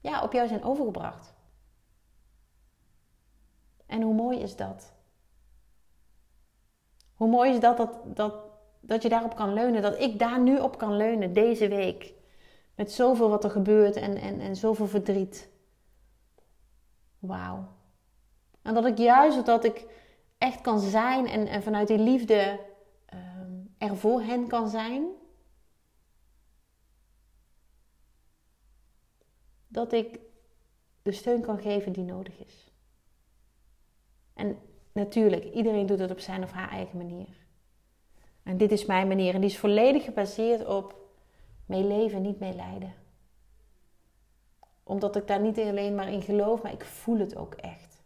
ja, 0.00 0.22
op 0.22 0.32
jou 0.32 0.48
zijn 0.48 0.62
overgebracht. 0.62 1.34
En 3.86 4.02
hoe 4.02 4.14
mooi 4.14 4.38
is 4.38 4.56
dat? 4.56 4.92
Hoe 7.14 7.28
mooi 7.28 7.50
is 7.50 7.60
dat, 7.60 7.76
dat, 7.76 8.16
dat 8.16 8.48
dat 8.80 9.02
je 9.02 9.08
daarop 9.08 9.36
kan 9.36 9.52
leunen, 9.52 9.82
dat 9.82 10.00
ik 10.00 10.18
daar 10.18 10.40
nu 10.40 10.58
op 10.58 10.78
kan 10.78 10.96
leunen 10.96 11.32
deze 11.32 11.68
week. 11.68 12.12
Met 12.74 12.92
zoveel 12.92 13.28
wat 13.28 13.44
er 13.44 13.50
gebeurt 13.50 13.96
en, 13.96 14.16
en, 14.16 14.40
en 14.40 14.56
zoveel 14.56 14.86
verdriet. 14.86 15.48
Wauw. 17.18 17.68
En 18.62 18.74
dat 18.74 18.84
ik 18.84 18.98
juist 18.98 19.46
dat 19.46 19.64
ik 19.64 19.86
echt 20.38 20.60
kan 20.60 20.80
zijn 20.80 21.26
en, 21.26 21.62
vanuit 21.62 21.88
die 21.88 21.98
liefde 21.98 22.60
um, 23.14 23.74
er 23.78 23.96
voor 23.96 24.20
hen 24.22 24.46
kan 24.46 24.68
zijn. 24.68 25.06
Dat 29.68 29.92
ik 29.92 30.20
de 31.02 31.12
steun 31.12 31.40
kan 31.40 31.58
geven 31.58 31.92
die 31.92 32.04
nodig 32.04 32.38
is. 32.38 32.72
En 34.34 34.58
natuurlijk, 34.92 35.44
iedereen 35.44 35.86
doet 35.86 35.98
het 35.98 36.10
op 36.10 36.20
zijn 36.20 36.42
of 36.42 36.50
haar 36.52 36.70
eigen 36.70 36.96
manier. 36.96 37.46
En 38.42 38.56
dit 38.56 38.72
is 38.72 38.86
mijn 38.86 39.08
manier 39.08 39.34
en 39.34 39.40
die 39.40 39.50
is 39.50 39.58
volledig 39.58 40.04
gebaseerd 40.04 40.66
op 40.66 40.96
meeleven, 41.66 42.22
niet 42.22 42.38
meelijden. 42.38 42.94
Omdat 44.88 45.16
ik 45.16 45.26
daar 45.26 45.40
niet 45.40 45.58
alleen 45.58 45.94
maar 45.94 46.12
in 46.12 46.22
geloof, 46.22 46.62
maar 46.62 46.72
ik 46.72 46.84
voel 46.84 47.18
het 47.18 47.36
ook 47.36 47.54
echt. 47.54 48.02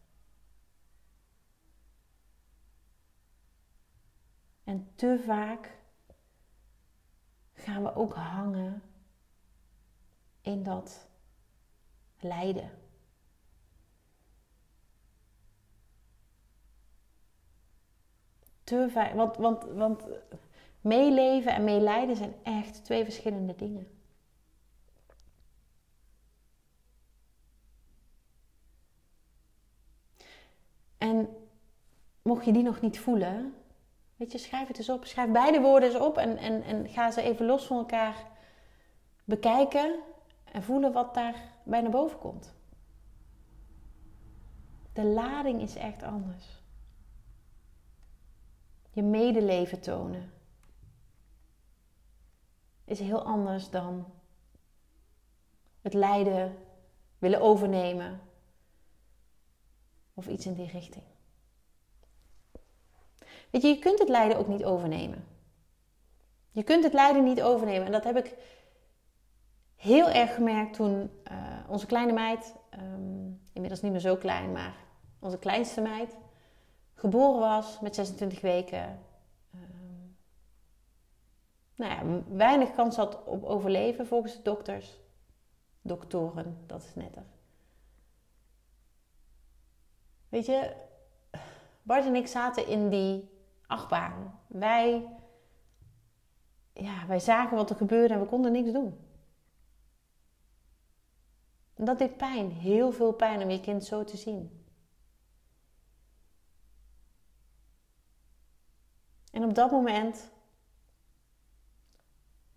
En 4.65 4.93
te 4.95 5.23
vaak 5.27 5.77
gaan 7.53 7.83
we 7.83 7.95
ook 7.95 8.15
hangen 8.15 8.83
in 10.41 10.63
dat 10.63 11.09
lijden. 12.21 12.71
te 18.65 18.89
vaak. 18.91 19.15
Want, 19.15 19.37
want, 19.37 19.65
want 19.65 20.05
meeleven 20.81 21.55
en 21.55 21.65
meelijden 21.65 22.17
zijn 22.17 22.35
echt 22.43 22.85
twee 22.85 23.05
verschillende 23.05 23.55
dingen. 23.55 23.87
En 30.99 31.29
mocht 32.33 32.45
je 32.45 32.53
die 32.53 32.63
nog 32.63 32.81
niet 32.81 32.99
voelen, 33.01 33.55
weet 34.17 34.33
je, 34.33 34.39
schrijf 34.39 34.69
het 34.69 34.79
eens 34.79 34.89
op. 34.89 35.05
Schrijf 35.05 35.31
beide 35.31 35.61
woorden 35.61 35.89
eens 35.89 35.99
op 36.01 36.17
en, 36.17 36.37
en, 36.37 36.63
en 36.63 36.89
ga 36.89 37.11
ze 37.11 37.23
even 37.23 37.47
los 37.47 37.67
van 37.67 37.77
elkaar 37.77 38.27
bekijken 39.25 39.99
en 40.53 40.63
voelen 40.63 40.93
wat 40.93 41.15
daar 41.15 41.35
bij 41.65 41.81
naar 41.81 41.91
boven 41.91 42.19
komt. 42.19 42.55
De 44.93 45.05
lading 45.05 45.63
is 45.63 45.75
echt 45.75 46.03
anders 46.03 46.63
je 48.93 49.03
medeleven 49.03 49.81
tonen, 49.81 50.33
is 52.85 52.99
heel 52.99 53.23
anders 53.23 53.71
dan 53.71 54.07
het 55.81 55.95
lijden 55.95 56.57
willen 57.19 57.41
overnemen. 57.41 58.21
Of 60.15 60.27
iets 60.27 60.47
in 60.47 60.55
die 60.55 60.67
richting. 60.67 61.12
Weet 63.53 63.63
je, 63.63 63.69
je 63.69 63.79
kunt 63.79 63.99
het 63.99 64.09
lijden 64.09 64.39
ook 64.39 64.49
niet 64.49 64.65
overnemen. 64.65 65.25
Je 66.51 66.63
kunt 66.63 66.85
het 66.85 66.93
lijden 66.93 67.25
niet 67.25 67.43
overnemen. 67.43 67.87
En 67.87 67.93
dat 67.93 68.05
heb 68.05 68.17
ik 68.17 68.35
heel 69.77 70.09
erg 70.09 70.35
gemerkt 70.35 70.75
toen 70.75 71.11
uh, 71.31 71.69
onze 71.69 71.87
kleine 71.87 72.13
meid, 72.13 72.55
um, 72.79 73.41
inmiddels 73.53 73.83
niet 73.83 73.93
meer 73.93 74.01
zo 74.01 74.17
klein, 74.17 74.53
maar 74.53 74.75
onze 75.19 75.39
kleinste 75.39 75.81
meid, 75.81 76.17
geboren 76.95 77.41
was 77.41 77.81
met 77.81 77.95
26 77.95 78.41
weken. 78.41 78.99
Um, 79.55 80.17
nou 81.75 81.93
ja, 81.93 82.23
weinig 82.29 82.73
kans 82.73 82.97
had 82.97 83.25
op 83.25 83.45
overleven 83.45 84.07
volgens 84.07 84.37
de 84.37 84.43
dokters. 84.43 85.01
Doktoren, 85.83 86.65
dat 86.67 86.83
is 86.83 86.95
netter. 86.95 87.25
Weet 90.29 90.47
je, 90.47 90.73
Bart 91.83 92.05
en 92.05 92.15
ik 92.15 92.27
zaten 92.27 92.67
in 92.67 92.89
die 92.89 93.32
achtbaan. 93.73 94.39
Wij, 94.47 95.09
ja, 96.73 97.07
wij 97.07 97.19
zagen 97.19 97.57
wat 97.57 97.71
er 97.71 97.77
gebeurde 97.77 98.15
en 98.15 98.21
we 98.21 98.27
konden 98.27 98.53
niks 98.53 98.73
doen. 98.73 98.99
En 101.75 101.85
dat 101.85 101.99
deed 101.99 102.17
pijn, 102.17 102.51
heel 102.51 102.93
veel 102.93 103.13
pijn 103.13 103.43
om 103.43 103.51
je 103.51 103.61
kind 103.61 103.85
zo 103.85 104.05
te 104.05 104.17
zien. 104.17 104.65
En 109.31 109.45
op 109.45 109.55
dat 109.55 109.71
moment 109.71 110.31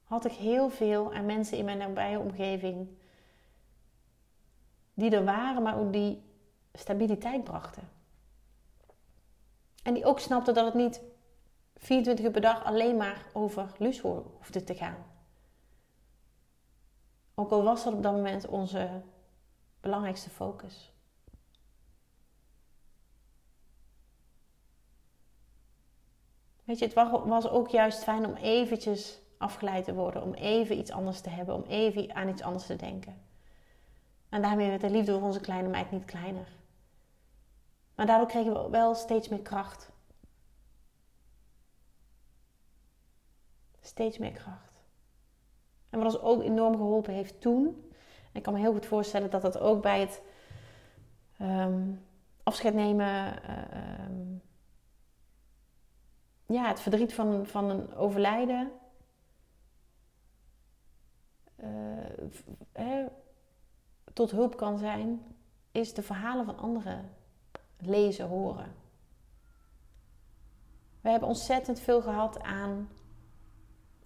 had 0.03 0.25
ik 0.25 0.31
heel 0.31 0.69
veel 0.69 1.13
aan 1.13 1.25
mensen 1.25 1.57
in 1.57 1.65
mijn 1.65 1.77
nabije 1.77 2.19
omgeving 2.19 2.87
die 4.93 5.11
er 5.11 5.23
waren, 5.23 5.63
maar 5.63 5.77
ook 5.77 5.93
die 5.93 6.23
stabiliteit 6.73 7.43
brachten. 7.43 7.94
En 9.85 9.93
die 9.93 10.05
ook 10.05 10.19
snapten 10.19 10.53
dat 10.53 10.65
het 10.65 10.73
niet 10.73 11.01
24 11.75 12.25
uur 12.25 12.31
per 12.31 12.41
dag 12.41 12.63
alleen 12.63 12.97
maar 12.97 13.25
over 13.33 13.71
Luus 13.77 13.99
hoefde 13.99 14.63
te 14.63 14.75
gaan. 14.75 15.05
Ook 17.35 17.51
al 17.51 17.63
was 17.63 17.83
dat 17.83 17.93
op 17.93 18.03
dat 18.03 18.11
moment 18.11 18.47
onze 18.47 19.01
belangrijkste 19.79 20.29
focus. 20.29 20.93
Weet 26.63 26.79
je, 26.79 26.85
het 26.85 26.93
was 27.25 27.49
ook 27.49 27.69
juist 27.69 28.03
fijn 28.03 28.25
om 28.25 28.35
eventjes 28.35 29.19
afgeleid 29.37 29.85
te 29.85 29.93
worden, 29.93 30.23
om 30.23 30.33
even 30.33 30.77
iets 30.77 30.91
anders 30.91 31.21
te 31.21 31.29
hebben, 31.29 31.55
om 31.55 31.63
even 31.63 32.15
aan 32.15 32.29
iets 32.29 32.41
anders 32.41 32.65
te 32.65 32.75
denken. 32.75 33.21
En 34.29 34.41
daarmee 34.41 34.69
werd 34.69 34.81
de 34.81 34.89
liefde 34.89 35.11
voor 35.11 35.21
onze 35.21 35.39
kleine 35.39 35.69
meid 35.69 35.91
niet 35.91 36.05
kleiner. 36.05 36.47
Maar 37.95 38.05
daardoor 38.05 38.27
kregen 38.27 38.53
we 38.53 38.69
wel 38.69 38.95
steeds 38.95 39.29
meer 39.29 39.41
kracht. 39.41 39.91
Steeds 43.81 44.17
meer 44.17 44.31
kracht. 44.31 44.73
En 45.89 45.99
wat 45.99 46.13
ons 46.13 46.23
ook 46.23 46.41
enorm 46.41 46.75
geholpen 46.75 47.13
heeft 47.13 47.41
toen. 47.41 47.65
En 48.31 48.33
ik 48.33 48.43
kan 48.43 48.53
me 48.53 48.59
heel 48.59 48.73
goed 48.73 48.85
voorstellen 48.85 49.29
dat 49.29 49.41
dat 49.41 49.57
ook 49.57 49.81
bij 49.81 49.99
het 49.99 50.21
um, 51.41 52.05
afscheid 52.43 52.73
nemen. 52.73 53.39
Uh, 53.49 54.39
ja, 56.45 56.67
het 56.67 56.79
verdriet 56.79 57.13
van, 57.13 57.45
van 57.45 57.69
een 57.69 57.95
overlijden. 57.95 58.71
Uh, 62.77 63.05
tot 64.13 64.31
hulp 64.31 64.57
kan 64.57 64.77
zijn, 64.77 65.35
is 65.71 65.93
de 65.93 66.01
verhalen 66.01 66.45
van 66.45 66.57
anderen 66.57 67.09
lezen, 67.85 68.27
horen. 68.27 68.75
We 71.01 71.09
hebben 71.09 71.29
ontzettend 71.29 71.79
veel 71.79 72.01
gehad 72.01 72.41
aan 72.41 72.89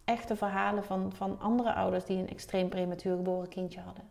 echte 0.03 0.35
verhalen 0.35 0.83
van, 0.83 1.13
van 1.13 1.39
andere 1.39 1.73
ouders 1.73 2.05
die 2.05 2.17
een 2.17 2.29
extreem 2.29 2.69
prematuur 2.69 3.15
geboren 3.15 3.49
kindje 3.49 3.79
hadden. 3.79 4.03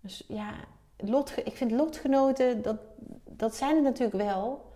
Dus 0.00 0.24
ja, 0.28 0.54
lot, 0.96 1.36
ik 1.44 1.56
vind 1.56 1.70
lotgenoten, 1.70 2.62
dat, 2.62 2.76
dat 3.24 3.54
zijn 3.54 3.74
het 3.74 3.84
natuurlijk 3.84 4.22
wel. 4.22 4.72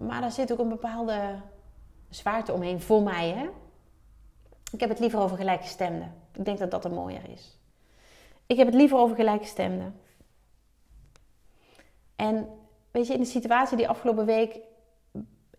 Maar 0.00 0.20
daar 0.20 0.32
zit 0.32 0.52
ook 0.52 0.58
een 0.58 0.68
bepaalde 0.68 1.40
zwaarte 2.08 2.52
omheen 2.52 2.80
voor 2.80 3.02
mij. 3.02 3.30
Hè? 3.30 3.48
Ik 4.72 4.80
heb 4.80 4.88
het 4.88 4.98
liever 4.98 5.20
over 5.20 5.36
gelijkgestemden. 5.36 6.14
Ik 6.32 6.44
denk 6.44 6.58
dat 6.58 6.70
dat 6.70 6.84
er 6.84 6.92
mooier 6.92 7.28
is. 7.30 7.58
Ik 8.46 8.56
heb 8.56 8.66
het 8.66 8.76
liever 8.76 8.98
over 8.98 9.16
gelijkgestemden. 9.16 10.00
En 12.22 12.48
weet 12.90 13.06
je, 13.06 13.12
in 13.14 13.20
de 13.20 13.26
situatie 13.26 13.76
die 13.76 13.88
afgelopen 13.88 14.26
week 14.26 14.60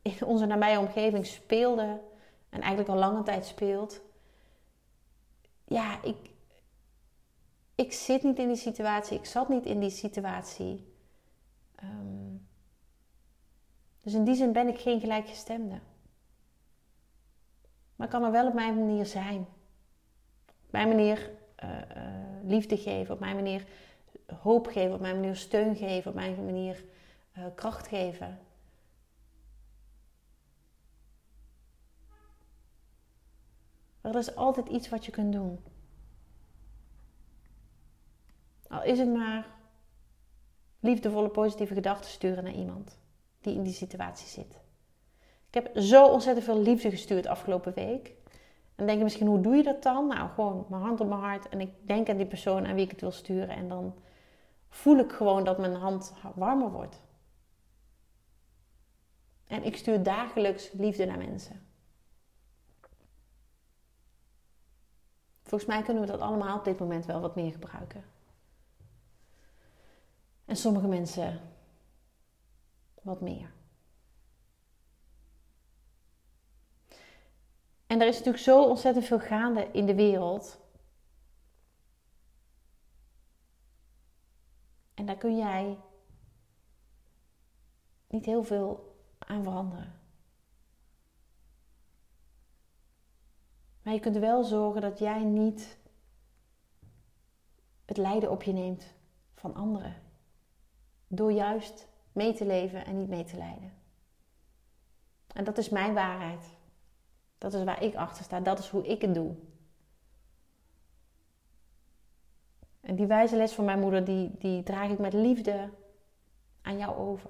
in 0.02 0.26
onze 0.26 0.46
nabije 0.46 0.80
omgeving 0.80 1.26
speelde, 1.26 2.02
en 2.50 2.62
eigenlijk 2.62 2.90
al 2.90 2.98
lange 2.98 3.24
tijd 3.24 3.46
speelt, 3.46 4.02
ja, 5.66 6.04
ik, 6.04 6.30
ik 7.76 7.94
zit 7.94 8.24
niet 8.24 8.40
in 8.40 8.48
die 8.48 8.56
situatie, 8.56 9.18
ik 9.18 9.26
zat 9.26 9.50
niet 9.50 9.66
in 9.66 9.80
die 9.80 9.90
situatie. 9.90 10.94
Ehm, 11.76 12.36
dus 14.02 14.14
in 14.14 14.24
die 14.24 14.36
zin 14.36 14.52
ben 14.52 14.68
ik 14.68 14.80
geen 14.80 15.00
gelijkgestemde. 15.00 15.80
Maar 17.96 18.08
ik 18.08 18.14
kan 18.14 18.24
er 18.24 18.32
wel 18.32 18.48
op 18.48 18.54
mijn 18.54 18.76
manier 18.76 19.06
zijn. 19.06 19.40
Op 20.48 20.72
mijn 20.72 20.88
manier 20.88 21.32
uh, 21.64 21.70
uh, 21.70 22.04
liefde 22.44 22.78
geven, 22.78 23.14
op 23.14 23.20
mijn 23.20 23.36
manier 23.36 23.66
hoop 24.42 24.68
geven, 24.68 24.94
op 24.94 25.00
mijn 25.00 25.16
manier 25.16 25.36
steun 25.36 25.76
geven, 25.76 26.10
op 26.10 26.16
mijn 26.16 26.46
manier 26.46 26.84
uh, 27.38 27.46
kracht 27.56 27.88
geven. 27.88 28.40
er 34.02 34.16
is 34.16 34.36
altijd 34.36 34.70
iets 34.70 34.90
wat 34.90 35.06
je 35.06 35.12
kunt 35.12 35.34
doen. 35.34 35.60
Al 38.68 38.84
is 38.84 39.00
het 39.00 39.14
maar 39.14 39.46
liefdevolle, 40.80 41.30
positieve 41.30 41.74
gedachten 41.74 42.12
sturen 42.12 42.44
naar 42.44 42.54
iemand 42.54 43.00
die 43.42 43.56
in 43.56 43.64
die 43.64 43.74
situatie 43.74 44.28
zit. 44.28 44.62
Ik 45.48 45.54
heb 45.54 45.78
zo 45.78 46.08
ontzettend 46.08 46.46
veel 46.46 46.62
liefde 46.62 46.90
gestuurd 46.90 47.28
afgelopen 47.28 47.74
week. 47.74 48.14
En 48.76 48.86
denk 48.86 48.98
je 48.98 49.04
misschien, 49.04 49.28
hoe 49.28 49.42
doe 49.42 49.56
je 49.56 49.64
dat 49.64 49.84
dan? 49.84 50.08
Nou, 50.08 50.30
gewoon 50.30 50.66
mijn 50.70 50.82
hand 50.82 51.00
op 51.02 51.08
mijn 51.08 51.22
hart 51.22 51.50
en 51.50 51.62
ik 51.62 51.70
denk 51.82 52.10
aan 52.10 52.18
die 52.18 52.26
persoon 52.26 52.66
aan 52.66 52.76
wie 52.76 52.84
ik 52.84 52.92
het 52.92 53.02
wil 53.02 53.12
sturen. 53.12 53.50
En 53.50 53.68
dan 53.68 53.96
voel 54.74 54.98
ik 54.98 55.12
gewoon 55.12 55.44
dat 55.44 55.58
mijn 55.58 55.76
hand 55.76 56.14
warmer 56.36 56.72
wordt. 56.72 57.02
En 59.48 59.64
ik 59.64 59.78
stuur 59.78 60.04
dagelijks 60.04 60.72
liefde 60.72 61.06
naar 61.06 61.18
mensen. 61.18 61.68
Volgens 65.44 65.70
mij 65.70 65.82
kunnen 65.82 66.04
we 66.04 66.12
dat 66.12 66.20
allemaal 66.20 66.58
op 66.58 66.66
dit 66.66 66.80
moment 66.80 67.06
wel 67.06 67.20
wat 67.22 67.36
meer 67.36 67.52
gebruiken. 67.52 68.04
En 70.46 70.56
sommige 70.56 70.88
mensen 70.88 71.42
wat 73.02 73.22
meer. 73.22 73.52
En 77.88 78.02
er 78.02 78.08
is 78.08 78.18
natuurlijk 78.18 78.44
zo 78.44 78.64
ontzettend 78.64 79.06
veel 79.06 79.20
gaande 79.20 79.70
in 79.72 79.86
de 79.86 79.96
wereld. 79.96 80.62
En 85.04 85.10
daar 85.10 85.18
kun 85.18 85.38
jij 85.38 85.78
niet 88.08 88.26
heel 88.26 88.44
veel 88.44 88.98
aan 89.18 89.44
veranderen. 89.44 90.00
Maar 93.82 93.94
je 93.94 94.00
kunt 94.00 94.18
wel 94.18 94.44
zorgen 94.44 94.82
dat 94.82 95.00
jij 95.00 95.24
niet 95.24 95.78
het 97.86 97.98
lijden 97.98 98.32
op 98.32 98.44
je 98.44 98.54
neemt 98.54 98.94
van 99.34 99.56
anderen. 99.56 99.96
Door 101.08 101.32
juist 101.32 101.88
mee 102.12 102.34
te 102.34 102.46
leven 102.46 102.86
en 102.86 102.98
niet 102.98 103.10
mee 103.10 103.24
te 103.24 103.38
lijden. 103.38 103.74
En 105.28 105.44
dat 105.44 105.58
is 105.58 105.70
mijn 105.70 105.94
waarheid. 105.94 106.58
Dat 107.38 107.54
is 107.54 107.64
waar 107.64 107.84
ik 107.84 107.96
achter 107.96 108.24
sta. 108.24 108.40
Dat 108.40 108.60
is 108.60 108.70
hoe 108.70 108.88
ik 108.88 109.02
het 109.02 109.14
doe. 109.14 109.36
En 112.84 112.96
die 112.96 113.06
wijze 113.06 113.36
les 113.36 113.54
van 113.54 113.66
mijn 113.66 113.80
moeder, 113.80 114.06
die, 114.06 114.32
die 114.38 114.64
draag 114.64 114.90
ik 114.90 115.00
met 115.00 115.14
liefde 115.14 115.70
aan 116.62 116.78
jou 116.78 116.96
over. 116.98 117.30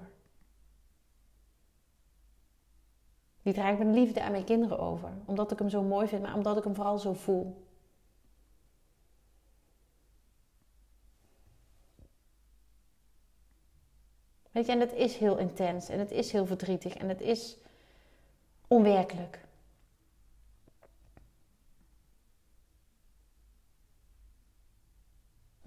Die 3.42 3.52
draag 3.52 3.72
ik 3.72 3.78
met 3.78 3.94
liefde 3.94 4.22
aan 4.22 4.30
mijn 4.32 4.44
kinderen 4.44 4.78
over. 4.78 5.12
Omdat 5.24 5.52
ik 5.52 5.58
hem 5.58 5.68
zo 5.68 5.82
mooi 5.82 6.08
vind, 6.08 6.22
maar 6.22 6.34
omdat 6.34 6.56
ik 6.56 6.64
hem 6.64 6.74
vooral 6.74 6.98
zo 6.98 7.12
voel. 7.12 7.66
Weet 14.50 14.66
je, 14.66 14.72
en 14.72 14.80
het 14.80 14.92
is 14.92 15.16
heel 15.16 15.38
intens 15.38 15.88
en 15.88 15.98
het 15.98 16.10
is 16.10 16.32
heel 16.32 16.46
verdrietig 16.46 16.94
en 16.94 17.08
het 17.08 17.20
is 17.20 17.56
onwerkelijk. 18.68 19.43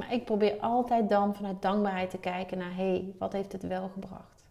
Maar 0.07 0.15
ik 0.15 0.25
probeer 0.25 0.59
altijd 0.59 1.09
dan 1.09 1.35
vanuit 1.35 1.61
dankbaarheid 1.61 2.09
te 2.09 2.17
kijken 2.17 2.57
naar, 2.57 2.75
hé, 2.75 2.91
hey, 2.91 3.15
wat 3.19 3.33
heeft 3.33 3.51
het 3.51 3.61
wel 3.63 3.89
gebracht? 3.89 4.45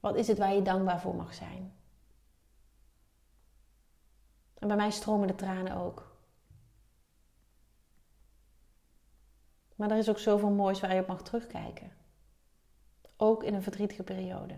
Wat 0.00 0.16
is 0.16 0.28
het 0.28 0.38
waar 0.38 0.54
je 0.54 0.62
dankbaar 0.62 1.00
voor 1.00 1.14
mag 1.14 1.34
zijn? 1.34 1.72
En 4.58 4.68
bij 4.68 4.76
mij 4.76 4.90
stromen 4.90 5.26
de 5.26 5.34
tranen 5.34 5.76
ook. 5.76 6.16
Maar 9.74 9.90
er 9.90 9.98
is 9.98 10.08
ook 10.08 10.18
zoveel 10.18 10.50
moois 10.50 10.80
waar 10.80 10.94
je 10.94 11.00
op 11.00 11.06
mag 11.06 11.22
terugkijken. 11.22 11.92
Ook 13.16 13.42
in 13.42 13.54
een 13.54 13.62
verdrietige 13.62 14.02
periode. 14.02 14.56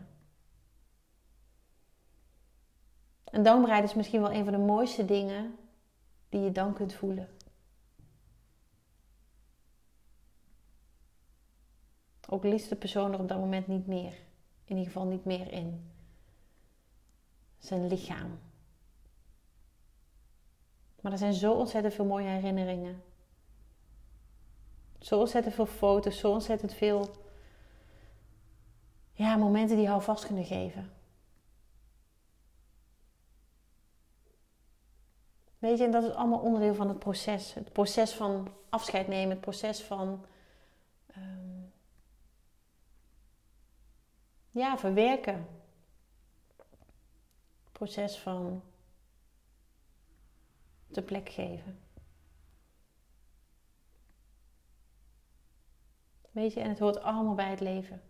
En 3.24 3.42
dankbaarheid 3.42 3.84
is 3.84 3.94
misschien 3.94 4.20
wel 4.20 4.32
een 4.32 4.44
van 4.44 4.52
de 4.52 4.58
mooiste 4.58 5.04
dingen 5.04 5.56
die 6.28 6.40
je 6.40 6.52
dan 6.52 6.74
kunt 6.74 6.92
voelen. 6.92 7.28
Ook 12.33 12.45
liefst 12.45 12.69
de 12.69 12.77
persoon 12.77 13.12
er 13.12 13.21
op 13.21 13.29
dat 13.29 13.38
moment 13.38 13.66
niet 13.66 13.87
meer. 13.87 14.12
In 14.64 14.77
ieder 14.77 14.93
geval 14.93 15.07
niet 15.07 15.25
meer 15.25 15.53
in 15.53 15.90
zijn 17.59 17.87
lichaam. 17.87 18.38
Maar 21.01 21.12
er 21.12 21.19
zijn 21.19 21.35
zo 21.35 21.53
ontzettend 21.53 21.95
veel 21.95 22.05
mooie 22.05 22.29
herinneringen. 22.29 23.03
Zo 24.99 25.19
ontzettend 25.19 25.55
veel 25.55 25.66
foto's, 25.66 26.19
zo 26.19 26.33
ontzettend 26.33 26.75
veel 26.75 27.11
ja, 29.12 29.37
momenten 29.37 29.77
die 29.77 29.88
vast 29.88 30.27
kunnen 30.27 30.45
geven. 30.45 30.93
Weet 35.59 35.79
je, 35.79 35.85
en 35.85 35.90
dat 35.90 36.05
is 36.05 36.14
allemaal 36.14 36.40
onderdeel 36.40 36.75
van 36.75 36.88
het 36.88 36.99
proces. 36.99 37.55
Het 37.55 37.73
proces 37.73 38.12
van 38.12 38.49
afscheid 38.69 39.09
nemen, 39.09 39.31
het 39.31 39.40
proces 39.40 39.83
van 39.83 40.25
um, 41.16 41.49
ja, 44.50 44.78
verwerken. 44.78 45.46
Proces 47.72 48.18
van 48.18 48.62
de 50.86 51.02
plek 51.02 51.28
geven. 51.28 51.80
Weet 56.30 56.52
je, 56.52 56.60
en 56.60 56.68
het 56.68 56.78
hoort 56.78 57.00
allemaal 57.00 57.34
bij 57.34 57.50
het 57.50 57.60
leven. 57.60 58.02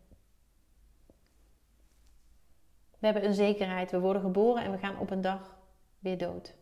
We 2.99 3.07
hebben 3.07 3.25
een 3.25 3.35
zekerheid. 3.35 3.91
We 3.91 4.01
worden 4.01 4.23
geboren 4.23 4.65
en 4.65 4.71
we 4.71 4.79
gaan 4.79 4.99
op 4.99 5.11
een 5.11 5.21
dag 5.21 5.59
weer 5.99 6.19
dood. 6.19 6.55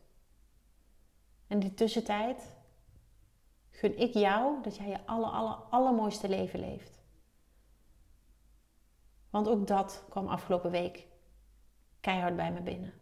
En 1.47 1.59
die 1.59 1.75
tussentijd 1.75 2.57
gun 3.71 3.99
ik 3.99 4.15
jou 4.15 4.63
dat 4.63 4.77
jij 4.77 4.89
je 4.89 5.07
aller, 5.07 5.31
aller, 5.31 5.55
allermooiste 5.55 6.29
leven 6.29 6.61
leeft. 6.61 6.98
Want 9.31 9.49
ook 9.49 9.67
dat 9.67 10.05
kwam 10.09 10.29
afgelopen 10.29 10.71
week 10.71 11.07
keihard 12.01 12.37
bij 12.37 12.53
me 12.53 12.61
binnen. 12.61 12.93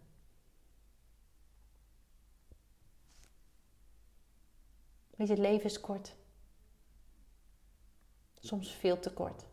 Weet 5.16 5.26
je, 5.26 5.32
het 5.32 5.42
leven 5.42 5.64
is 5.64 5.80
kort. 5.80 6.14
Soms 8.34 8.72
veel 8.72 8.98
te 8.98 9.12
kort. 9.12 9.44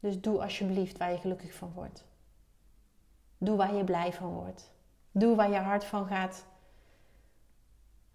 Dus 0.00 0.20
doe 0.20 0.42
alsjeblieft 0.42 0.98
waar 0.98 1.10
je 1.10 1.18
gelukkig 1.18 1.54
van 1.54 1.72
wordt. 1.72 2.04
Doe 3.38 3.56
waar 3.56 3.74
je 3.74 3.84
blij 3.84 4.12
van 4.12 4.32
wordt. 4.32 4.72
Doe 5.10 5.36
waar 5.36 5.50
je 5.50 5.58
hart 5.58 5.84
van 5.84 6.06
gaat. 6.06 6.46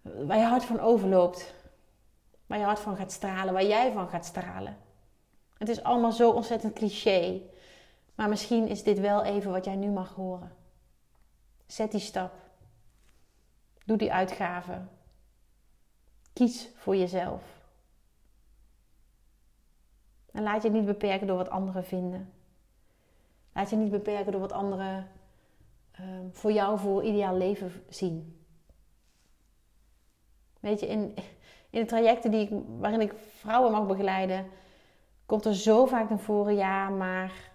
Waar 0.02 0.38
je 0.38 0.44
hart 0.44 0.64
van 0.64 0.80
overloopt. 0.80 1.54
Waar 2.46 2.58
je 2.58 2.64
hart 2.64 2.80
van 2.80 2.96
gaat 2.96 3.12
stralen. 3.12 3.52
Waar 3.52 3.66
jij 3.66 3.92
van 3.92 4.08
gaat 4.08 4.24
stralen. 4.24 4.76
Het 5.60 5.68
is 5.68 5.82
allemaal 5.82 6.12
zo 6.12 6.30
ontzettend 6.30 6.72
cliché. 6.72 7.40
Maar 8.14 8.28
misschien 8.28 8.68
is 8.68 8.82
dit 8.82 8.98
wel 8.98 9.24
even 9.24 9.50
wat 9.50 9.64
jij 9.64 9.76
nu 9.76 9.88
mag 9.88 10.14
horen. 10.14 10.52
Zet 11.66 11.90
die 11.90 12.00
stap. 12.00 12.32
Doe 13.84 13.96
die 13.96 14.12
uitgave. 14.12 14.82
Kies 16.32 16.68
voor 16.74 16.96
jezelf. 16.96 17.42
En 20.32 20.42
laat 20.42 20.62
je 20.62 20.70
niet 20.70 20.86
beperken 20.86 21.26
door 21.26 21.36
wat 21.36 21.50
anderen 21.50 21.84
vinden. 21.84 22.32
Laat 23.52 23.70
je 23.70 23.76
niet 23.76 23.90
beperken 23.90 24.32
door 24.32 24.40
wat 24.40 24.52
anderen 24.52 25.10
Ehm, 26.00 26.30
voor 26.30 26.52
jou 26.52 26.78
voor 26.78 27.04
ideaal 27.04 27.36
leven 27.36 27.72
zien. 27.88 28.44
Weet 30.60 30.80
je, 30.80 30.86
in, 30.86 31.14
in 31.70 31.80
de 31.80 31.86
trajecten 31.86 32.30
die 32.30 32.40
ik, 32.40 32.62
waarin 32.78 33.00
ik 33.00 33.14
vrouwen 33.36 33.72
mag 33.72 33.86
begeleiden, 33.86 34.46
komt 35.30 35.44
er 35.44 35.54
zo 35.54 35.86
vaak 35.86 36.08
naar 36.08 36.18
voren, 36.18 36.54
ja, 36.54 36.88
maar 36.88 37.52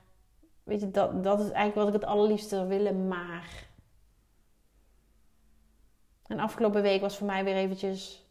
weet 0.64 0.80
je, 0.80 0.92
dat, 0.92 1.24
dat 1.24 1.40
is 1.40 1.46
eigenlijk 1.50 1.76
wat 1.76 1.88
ik 1.88 1.94
het 1.94 2.10
allerliefste 2.10 2.66
willen, 2.66 3.08
maar. 3.08 3.68
En 6.26 6.40
afgelopen 6.40 6.82
week 6.82 7.02
was 7.02 7.18
voor 7.18 7.28
mij 7.28 7.44
weer 7.44 7.56
eventjes 7.56 8.26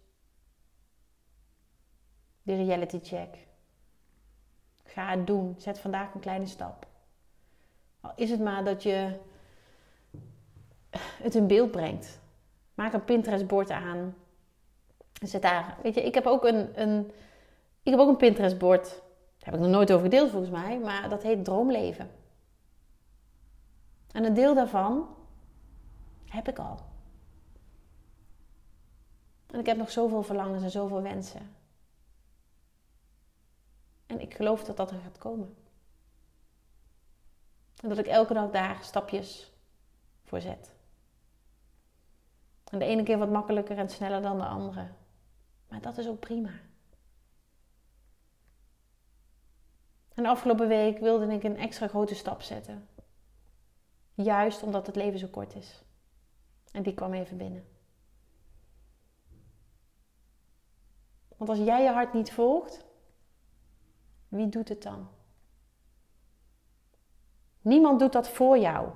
de 2.43 2.55
reality 2.55 3.01
check. 3.03 3.37
Ga 4.85 5.11
het 5.11 5.27
doen. 5.27 5.55
Zet 5.59 5.79
vandaag 5.79 6.15
een 6.15 6.21
kleine 6.21 6.47
stap. 6.47 6.87
Al 8.01 8.13
is 8.17 8.31
het 8.31 8.41
maar 8.41 8.65
dat 8.65 8.83
je 8.83 9.19
het 10.97 11.35
in 11.35 11.47
beeld 11.47 11.71
brengt. 11.71 12.21
Maak 12.75 12.93
een 12.93 13.05
Pinterest-bord 13.05 13.71
aan. 13.71 14.15
Zet 15.13 15.43
daar. 15.43 15.79
Weet 15.83 15.95
je, 15.95 16.03
ik 16.05 16.15
heb 16.15 16.27
ook 16.27 16.45
een, 16.45 16.81
een, 16.83 17.13
ik 17.83 17.91
heb 17.91 18.01
ook 18.01 18.09
een 18.09 18.17
Pinterest-bord. 18.17 19.03
Daar 19.45 19.53
heb 19.53 19.63
ik 19.63 19.69
nog 19.69 19.77
nooit 19.77 19.93
over 19.93 20.05
gedeeld 20.05 20.31
volgens 20.31 20.51
mij. 20.51 20.79
Maar 20.79 21.09
dat 21.09 21.23
heet 21.23 21.45
Droomleven. 21.45 22.11
En 24.13 24.25
een 24.25 24.35
deel 24.35 24.55
daarvan 24.55 25.09
heb 26.25 26.49
ik 26.49 26.59
al. 26.59 26.79
En 29.47 29.61
ik 29.61 29.67
heb 29.67 29.77
nog 29.77 29.91
zoveel 29.91 30.23
verlangens 30.23 30.63
en 30.63 30.71
zoveel 30.71 31.03
wensen. 31.03 31.55
En 34.07 34.21
ik 34.21 34.35
geloof 34.35 34.65
dat 34.65 34.77
dat 34.77 34.91
er 34.91 35.01
gaat 35.01 35.19
komen. 35.19 35.55
En 37.83 37.89
dat 37.89 37.99
ik 37.99 38.07
elke 38.07 38.35
dag 38.35 38.51
daar 38.51 38.79
stapjes 38.83 39.53
voor 40.25 40.41
zet. 40.41 40.73
En 42.71 42.79
de 42.79 42.85
ene 42.85 43.03
keer 43.03 43.19
wat 43.19 43.31
makkelijker 43.31 43.79
en 43.79 43.89
sneller 43.89 44.23
dan 44.23 44.39
de 44.39 44.45
andere. 44.45 44.89
Maar 45.69 45.81
dat 45.81 45.99
is 45.99 46.09
ook 46.09 46.21
prima. 46.21 46.51
En 50.15 50.27
afgelopen 50.27 50.69
week 50.69 50.99
wilde 50.99 51.33
ik 51.33 51.43
een 51.43 51.57
extra 51.57 51.89
grote 51.89 52.15
stap 52.15 52.43
zetten. 52.43 52.89
Juist 54.15 54.63
omdat 54.63 54.87
het 54.87 54.97
leven 54.97 55.19
zo 55.19 55.27
kort 55.27 55.55
is. 55.55 55.83
En 56.73 56.83
die 56.83 56.95
kwam 56.95 57.13
even 57.13 57.37
binnen. 57.37 57.67
Want 61.37 61.51
als 61.51 61.59
jij 61.59 61.83
je 61.83 61.91
hart 61.91 62.13
niet 62.13 62.33
volgt, 62.33 62.85
wie 64.29 64.49
doet 64.49 64.69
het 64.69 64.83
dan? 64.83 65.09
Niemand 67.61 67.99
doet 68.01 68.13
dat 68.13 68.29
voor 68.29 68.59
jou. 68.59 68.91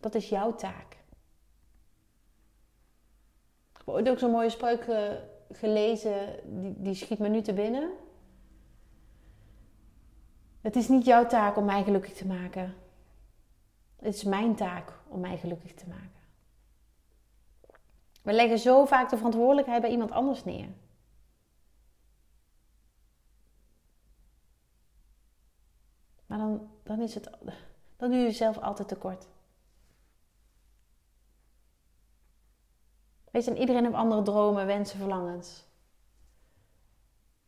Dat 0.00 0.14
is 0.14 0.28
jouw 0.28 0.54
taak. 0.54 0.92
Ik 3.72 3.78
heb 3.78 3.88
ooit 3.88 4.08
ook 4.08 4.18
zo'n 4.18 4.30
mooie 4.30 4.50
spreuk 4.50 4.86
gelezen, 5.50 6.40
die, 6.60 6.74
die 6.76 6.94
schiet 6.94 7.18
me 7.18 7.28
nu 7.28 7.42
te 7.42 7.52
binnen. 7.52 7.90
Het 10.62 10.76
is 10.76 10.88
niet 10.88 11.04
jouw 11.04 11.26
taak 11.26 11.56
om 11.56 11.64
mij 11.64 11.84
gelukkig 11.84 12.12
te 12.12 12.26
maken. 12.26 12.74
Het 13.96 14.14
is 14.14 14.24
mijn 14.24 14.54
taak 14.54 14.92
om 15.08 15.20
mij 15.20 15.38
gelukkig 15.38 15.74
te 15.74 15.88
maken. 15.88 16.20
We 18.22 18.32
leggen 18.32 18.58
zo 18.58 18.84
vaak 18.84 19.10
de 19.10 19.16
verantwoordelijkheid 19.16 19.80
bij 19.80 19.90
iemand 19.90 20.10
anders 20.10 20.44
neer. 20.44 20.68
Maar 26.26 26.38
dan, 26.38 26.70
dan, 26.82 27.00
is 27.00 27.14
het, 27.14 27.30
dan 27.96 28.10
doe 28.10 28.18
je 28.18 28.24
jezelf 28.24 28.58
altijd 28.58 28.88
tekort. 28.88 29.28
Weet 33.30 33.44
je, 33.44 33.50
en 33.50 33.58
iedereen 33.58 33.84
heeft 33.84 33.96
andere 33.96 34.22
dromen, 34.22 34.66
wensen, 34.66 34.98
verlangens. 34.98 35.64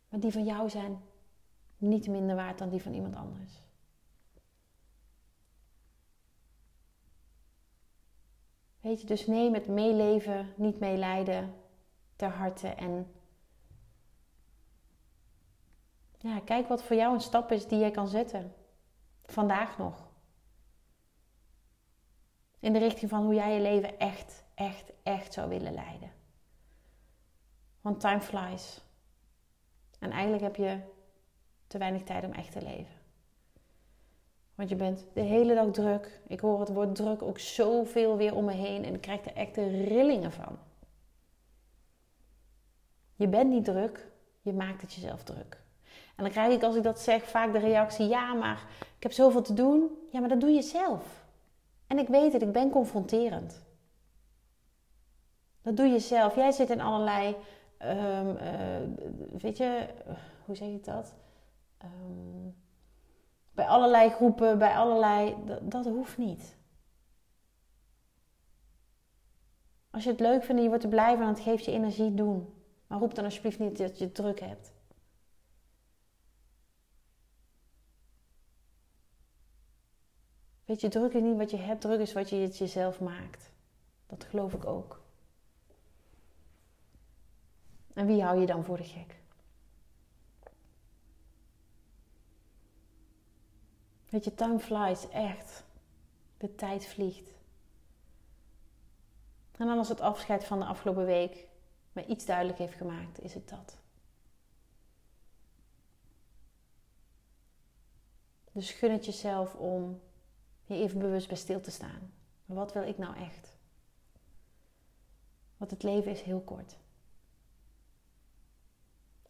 Maar 0.09 0.19
die 0.19 0.31
van 0.31 0.43
jou 0.43 0.69
zijn 0.69 1.01
niet 1.85 2.07
minder 2.07 2.35
waard 2.35 2.57
dan 2.57 2.69
die 2.69 2.81
van 2.81 2.93
iemand 2.93 3.15
anders. 3.15 3.63
Weet 8.79 9.01
je, 9.01 9.07
dus 9.07 9.27
neem 9.27 9.53
het 9.53 9.67
meeleven, 9.67 10.53
niet 10.55 10.79
meelijden 10.79 11.53
ter 12.15 12.29
harte 12.29 12.67
en 12.67 13.13
ja, 16.17 16.39
kijk 16.39 16.67
wat 16.67 16.83
voor 16.83 16.95
jou 16.95 17.13
een 17.13 17.21
stap 17.21 17.51
is 17.51 17.67
die 17.67 17.79
jij 17.79 17.91
kan 17.91 18.07
zetten. 18.07 18.53
Vandaag 19.23 19.77
nog. 19.77 20.07
In 22.59 22.73
de 22.73 22.79
richting 22.79 23.09
van 23.09 23.23
hoe 23.23 23.33
jij 23.33 23.53
je 23.53 23.61
leven 23.61 23.99
echt 23.99 24.45
echt, 24.55 24.91
echt 25.03 25.33
zou 25.33 25.49
willen 25.49 25.73
leiden. 25.73 26.11
Want 27.81 27.99
time 27.99 28.21
flies. 28.21 28.81
En 29.99 30.11
eigenlijk 30.11 30.43
heb 30.43 30.55
je 30.55 30.79
te 31.67 31.77
weinig 31.77 32.03
tijd 32.03 32.23
om 32.23 32.31
echt 32.31 32.51
te 32.51 32.61
leven. 32.61 32.95
Want 34.55 34.69
je 34.69 34.75
bent 34.75 35.05
de 35.13 35.21
hele 35.21 35.53
dag 35.53 35.71
druk. 35.71 36.19
Ik 36.27 36.39
hoor 36.39 36.59
het 36.59 36.73
woord 36.73 36.95
druk 36.95 37.21
ook 37.21 37.39
zoveel 37.39 38.17
weer 38.17 38.35
om 38.35 38.45
me 38.45 38.53
heen 38.53 38.83
en 38.83 38.93
ik 38.93 39.01
krijg 39.01 39.25
er 39.25 39.35
echt 39.35 39.55
de 39.55 39.83
rillingen 39.83 40.31
van. 40.31 40.57
Je 43.15 43.27
bent 43.27 43.49
niet 43.49 43.65
druk, 43.65 44.11
je 44.41 44.53
maakt 44.53 44.81
het 44.81 44.93
jezelf 44.93 45.23
druk. 45.23 45.63
En 46.15 46.23
dan 46.23 46.31
krijg 46.31 46.53
ik 46.53 46.63
als 46.63 46.75
ik 46.75 46.83
dat 46.83 46.99
zeg 46.99 47.23
vaak 47.23 47.53
de 47.53 47.59
reactie: 47.59 48.07
ja, 48.07 48.33
maar 48.33 48.65
ik 48.97 49.03
heb 49.03 49.11
zoveel 49.11 49.41
te 49.41 49.53
doen. 49.53 49.89
Ja, 50.11 50.19
maar 50.19 50.29
dat 50.29 50.41
doe 50.41 50.49
je 50.49 50.61
zelf. 50.61 51.25
En 51.87 51.97
ik 51.97 52.07
weet 52.07 52.33
het, 52.33 52.41
ik 52.41 52.51
ben 52.51 52.69
confronterend. 52.69 53.63
Dat 55.61 55.77
doe 55.77 55.85
je 55.85 55.99
zelf. 55.99 56.35
Jij 56.35 56.51
zit 56.51 56.69
in 56.69 56.81
allerlei, 56.81 57.35
um, 57.79 58.37
weet 59.37 59.57
je, 59.57 59.87
hoe 60.45 60.55
zeg 60.55 60.67
je 60.67 60.79
dat? 60.79 61.13
Um, 61.85 62.55
bij 63.51 63.67
allerlei 63.67 64.09
groepen, 64.09 64.57
bij 64.57 64.75
allerlei. 64.75 65.35
Dat, 65.45 65.71
dat 65.71 65.85
hoeft 65.85 66.17
niet. 66.17 66.57
Als 69.91 70.03
je 70.03 70.09
het 70.09 70.19
leuk 70.19 70.43
vindt 70.43 70.57
en 70.57 70.61
je 70.63 70.67
wordt 70.67 70.83
er 70.83 70.89
blij 70.89 71.17
van, 71.17 71.27
het 71.27 71.39
geeft 71.39 71.65
je 71.65 71.71
energie, 71.71 72.13
doen. 72.13 72.53
Maar 72.87 72.99
roep 72.99 73.15
dan 73.15 73.23
alsjeblieft 73.23 73.59
niet 73.59 73.77
dat 73.77 73.97
je 73.97 74.05
het 74.05 74.15
druk 74.15 74.39
hebt. 74.39 74.73
Weet 80.65 80.81
je, 80.81 80.87
druk 80.87 81.13
is 81.13 81.21
niet 81.21 81.37
wat 81.37 81.51
je 81.51 81.57
hebt, 81.57 81.81
druk 81.81 81.99
is 81.99 82.13
wat 82.13 82.29
je 82.29 82.35
het 82.35 82.57
jezelf 82.57 82.99
maakt. 82.99 83.51
Dat 84.07 84.23
geloof 84.23 84.53
ik 84.53 84.65
ook. 84.65 85.01
En 87.93 88.05
wie 88.05 88.23
hou 88.23 88.39
je 88.39 88.45
dan 88.45 88.63
voor 88.63 88.77
de 88.77 88.83
gek? 88.83 89.23
Weet 94.15 94.23
je, 94.23 94.33
time 94.33 94.59
flies, 94.59 95.09
echt. 95.09 95.63
De 96.37 96.55
tijd 96.55 96.85
vliegt. 96.85 97.29
En 99.51 99.67
dan 99.67 99.77
als 99.77 99.89
het 99.89 99.99
afscheid 99.99 100.45
van 100.45 100.59
de 100.59 100.65
afgelopen 100.65 101.05
week 101.05 101.47
me 101.91 102.05
iets 102.05 102.25
duidelijk 102.25 102.57
heeft 102.57 102.73
gemaakt, 102.73 103.21
is 103.21 103.33
het 103.33 103.49
dat. 103.49 103.77
Dus 108.51 108.71
gun 108.71 108.91
het 108.91 109.05
jezelf 109.05 109.55
om 109.55 110.01
je 110.63 110.75
even 110.75 110.99
bewust 110.99 111.27
bij 111.27 111.37
stil 111.37 111.61
te 111.61 111.71
staan. 111.71 112.13
Wat 112.45 112.73
wil 112.73 112.83
ik 112.83 112.97
nou 112.97 113.15
echt? 113.17 113.57
Want 115.57 115.71
het 115.71 115.83
leven 115.83 116.11
is 116.11 116.21
heel 116.21 116.41
kort. 116.41 116.77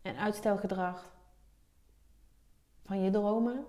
En 0.01 0.17
uitstelgedrag 0.17 1.13
van 2.83 3.01
je 3.01 3.11
dromen, 3.11 3.65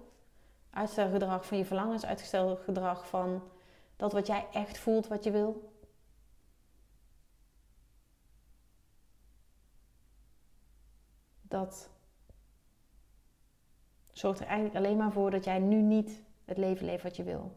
uitstelgedrag 0.77 1.47
van 1.47 1.59
je 1.59 1.65
verlangens, 1.65 2.05
uitstelgedrag 2.05 3.09
van 3.09 3.43
dat 3.97 4.12
wat 4.12 4.27
jij 4.27 4.47
echt 4.53 4.79
voelt, 4.79 5.07
wat 5.07 5.25
je 5.25 5.31
wil. 5.31 5.75
Dat 11.43 11.91
zorgt 14.12 14.41
er 14.41 14.47
eigenlijk 14.47 14.77
alleen 14.77 14.97
maar 14.97 15.12
voor 15.12 15.31
dat 15.31 15.45
jij 15.45 15.59
nu 15.59 15.83
niet 15.83 16.23
het 16.45 16.57
leven 16.57 16.87
leeft 16.87 17.03
wat 17.03 17.17
je 17.17 17.23
wil. 17.23 17.57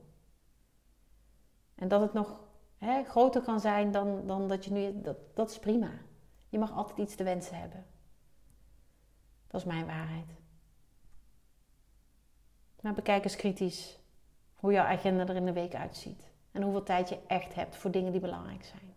En 1.76 1.88
dat 1.88 2.02
het 2.02 2.14
nog 2.14 2.40
hè, 2.78 3.04
groter 3.04 3.42
kan 3.42 3.60
zijn 3.60 3.92
dan, 3.92 4.28
dan 4.28 4.48
dat 4.48 4.66
je 4.66 4.72
nu. 4.72 5.02
Dat, 5.02 5.18
dat 5.34 5.50
is 5.50 5.60
prima. 5.60 5.92
Je 6.50 6.60
mag 6.60 6.72
altijd 6.72 6.98
iets 6.98 7.16
te 7.16 7.24
wensen 7.24 7.60
hebben. 7.60 7.86
Dat 9.48 9.62
is 9.62 9.68
mijn 9.68 9.86
waarheid. 9.86 10.38
Maar 12.82 12.94
bekijk 12.94 13.24
eens 13.24 13.36
kritisch 13.36 14.00
hoe 14.56 14.72
jouw 14.72 14.86
agenda 14.86 15.28
er 15.28 15.36
in 15.36 15.46
de 15.46 15.54
week 15.54 15.76
uitziet. 15.76 16.32
En 16.52 16.62
hoeveel 16.62 16.84
tijd 16.84 17.10
je 17.10 17.20
echt 17.28 17.56
hebt 17.56 17.76
voor 17.76 17.92
dingen 17.92 18.12
die 18.12 18.22
belangrijk 18.22 18.64
zijn. 18.64 18.94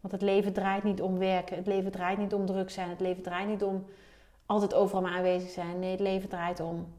Want 0.00 0.12
het 0.12 0.22
leven 0.22 0.52
draait 0.52 0.82
niet 0.82 1.02
om 1.02 1.18
werken. 1.18 1.56
Het 1.56 1.66
leven 1.66 1.90
draait 1.90 2.18
niet 2.18 2.34
om 2.34 2.46
druk 2.46 2.70
zijn. 2.70 2.88
Het 2.88 3.00
leven 3.00 3.22
draait 3.22 3.48
niet 3.48 3.62
om 3.62 3.86
altijd 4.46 4.74
overal 4.74 5.02
maar 5.02 5.12
aanwezig 5.12 5.50
zijn. 5.50 5.78
Nee, 5.78 5.90
het 5.90 6.00
leven 6.00 6.28
draait 6.28 6.60
om. 6.60 6.94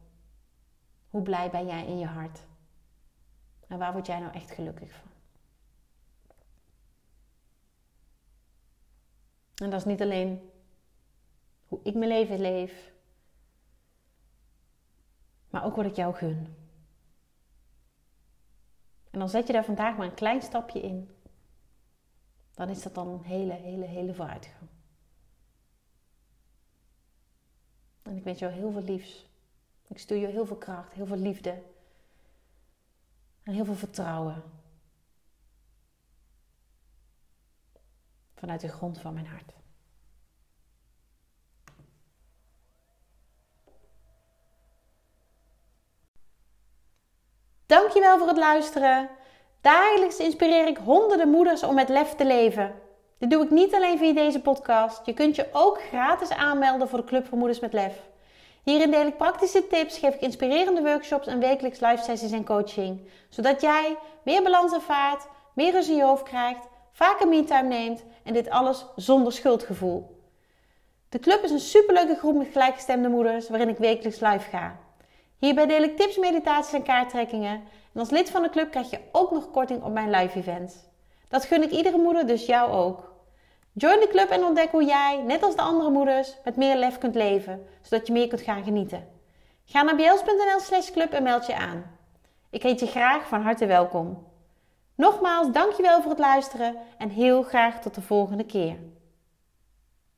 Hoe 1.09 1.21
blij 1.21 1.49
ben 1.49 1.65
jij 1.65 1.85
in 1.85 1.99
je 1.99 2.05
hart? 2.05 2.39
En 3.67 3.77
waar 3.77 3.93
word 3.93 4.05
jij 4.05 4.19
nou 4.19 4.33
echt 4.33 4.51
gelukkig 4.51 4.91
van? 4.91 5.09
En 9.55 9.69
dat 9.69 9.79
is 9.79 9.85
niet 9.85 10.01
alleen 10.01 10.50
hoe 11.71 11.79
ik 11.83 11.95
mijn 11.95 12.11
leven 12.11 12.41
leef, 12.41 12.93
maar 15.49 15.65
ook 15.65 15.75
wat 15.75 15.85
ik 15.85 15.95
jou 15.95 16.13
gun. 16.13 16.55
En 19.09 19.19
dan 19.19 19.29
zet 19.29 19.47
je 19.47 19.53
daar 19.53 19.65
vandaag 19.65 19.97
maar 19.97 20.07
een 20.07 20.13
klein 20.13 20.41
stapje 20.41 20.81
in. 20.81 21.09
Dan 22.53 22.69
is 22.69 22.83
dat 22.83 22.95
dan 22.95 23.07
een 23.07 23.23
hele, 23.23 23.53
hele, 23.53 23.85
hele 23.85 24.13
vooruitgang. 24.13 24.69
En 28.01 28.15
ik 28.15 28.23
wens 28.23 28.39
jou 28.39 28.51
heel 28.51 28.71
veel 28.71 28.83
liefs. 28.83 29.29
Ik 29.87 29.99
stuur 29.99 30.17
je 30.17 30.27
heel 30.27 30.45
veel 30.45 30.57
kracht, 30.57 30.93
heel 30.93 31.05
veel 31.05 31.17
liefde. 31.17 31.61
En 33.43 33.53
heel 33.53 33.65
veel 33.65 33.75
vertrouwen. 33.75 34.43
Vanuit 38.33 38.61
de 38.61 38.67
grond 38.67 38.99
van 38.99 39.13
mijn 39.13 39.27
hart. 39.27 39.60
Dankjewel 47.71 48.17
voor 48.17 48.27
het 48.27 48.37
luisteren. 48.37 49.09
Dagelijks 49.61 50.17
inspireer 50.17 50.67
ik 50.67 50.77
honderden 50.77 51.29
moeders 51.29 51.63
om 51.63 51.75
met 51.75 51.89
lef 51.89 52.15
te 52.15 52.25
leven. 52.25 52.73
Dit 53.17 53.29
doe 53.29 53.43
ik 53.43 53.49
niet 53.49 53.73
alleen 53.73 53.97
via 53.97 54.13
deze 54.13 54.41
podcast. 54.41 55.05
Je 55.05 55.13
kunt 55.13 55.35
je 55.35 55.47
ook 55.51 55.81
gratis 55.81 56.29
aanmelden 56.29 56.89
voor 56.89 56.99
de 56.99 57.05
Club 57.05 57.27
voor 57.27 57.37
Moeders 57.37 57.59
met 57.59 57.73
Lef. 57.73 57.93
Hierin 58.63 58.91
deel 58.91 59.05
ik 59.05 59.17
praktische 59.17 59.67
tips, 59.67 59.97
geef 59.97 60.13
ik 60.13 60.21
inspirerende 60.21 60.81
workshops 60.81 61.27
en 61.27 61.39
wekelijks 61.39 61.79
live 61.79 62.03
sessies 62.03 62.31
en 62.31 62.45
coaching. 62.45 63.09
Zodat 63.29 63.61
jij 63.61 63.97
meer 64.23 64.43
balans 64.43 64.73
ervaart, 64.73 65.27
meer 65.53 65.71
rust 65.71 65.89
in 65.89 65.95
je 65.95 66.03
hoofd 66.03 66.23
krijgt, 66.23 66.67
vaker 66.91 67.27
me-time 67.27 67.67
neemt 67.67 68.03
en 68.23 68.33
dit 68.33 68.49
alles 68.49 68.85
zonder 68.95 69.33
schuldgevoel. 69.33 70.19
De 71.09 71.19
club 71.19 71.43
is 71.43 71.51
een 71.51 71.59
superleuke 71.59 72.15
groep 72.15 72.35
met 72.35 72.47
gelijkgestemde 72.51 73.09
moeders 73.09 73.49
waarin 73.49 73.69
ik 73.69 73.77
wekelijks 73.77 74.19
live 74.19 74.49
ga. 74.49 74.79
Hierbij 75.41 75.65
deel 75.65 75.83
ik 75.83 75.97
tips, 75.97 76.17
meditaties 76.17 76.73
en 76.73 76.83
kaarttrekkingen. 76.83 77.63
En 77.93 77.99
als 77.99 78.09
lid 78.09 78.29
van 78.29 78.41
de 78.41 78.49
club 78.49 78.71
krijg 78.71 78.89
je 78.89 78.99
ook 79.11 79.31
nog 79.31 79.51
korting 79.51 79.83
op 79.83 79.91
mijn 79.91 80.09
live 80.09 80.37
events. 80.37 80.75
Dat 81.27 81.45
gun 81.45 81.63
ik 81.63 81.71
iedere 81.71 81.97
moeder, 81.97 82.27
dus 82.27 82.45
jou 82.45 82.71
ook. 82.71 83.13
Join 83.73 83.99
de 83.99 84.07
club 84.07 84.29
en 84.29 84.43
ontdek 84.43 84.71
hoe 84.71 84.83
jij, 84.83 85.21
net 85.25 85.43
als 85.43 85.55
de 85.55 85.61
andere 85.61 85.89
moeders, 85.89 86.37
met 86.43 86.55
meer 86.55 86.75
lef 86.75 86.97
kunt 86.97 87.15
leven, 87.15 87.67
zodat 87.81 88.07
je 88.07 88.13
meer 88.13 88.27
kunt 88.27 88.41
gaan 88.41 88.63
genieten. 88.63 89.07
Ga 89.65 89.81
naar 89.81 89.95
bjels.nl 89.95 90.59
slash 90.59 90.91
club 90.91 91.11
en 91.13 91.23
meld 91.23 91.45
je 91.45 91.55
aan. 91.55 91.83
Ik 92.49 92.63
heet 92.63 92.79
je 92.79 92.87
graag 92.87 93.27
van 93.27 93.41
harte 93.41 93.65
welkom. 93.65 94.27
Nogmaals, 94.95 95.51
dankjewel 95.51 96.01
voor 96.01 96.11
het 96.11 96.19
luisteren 96.19 96.75
en 96.97 97.09
heel 97.09 97.43
graag 97.43 97.81
tot 97.81 97.95
de 97.95 98.01
volgende 98.01 98.45
keer. 98.45 98.77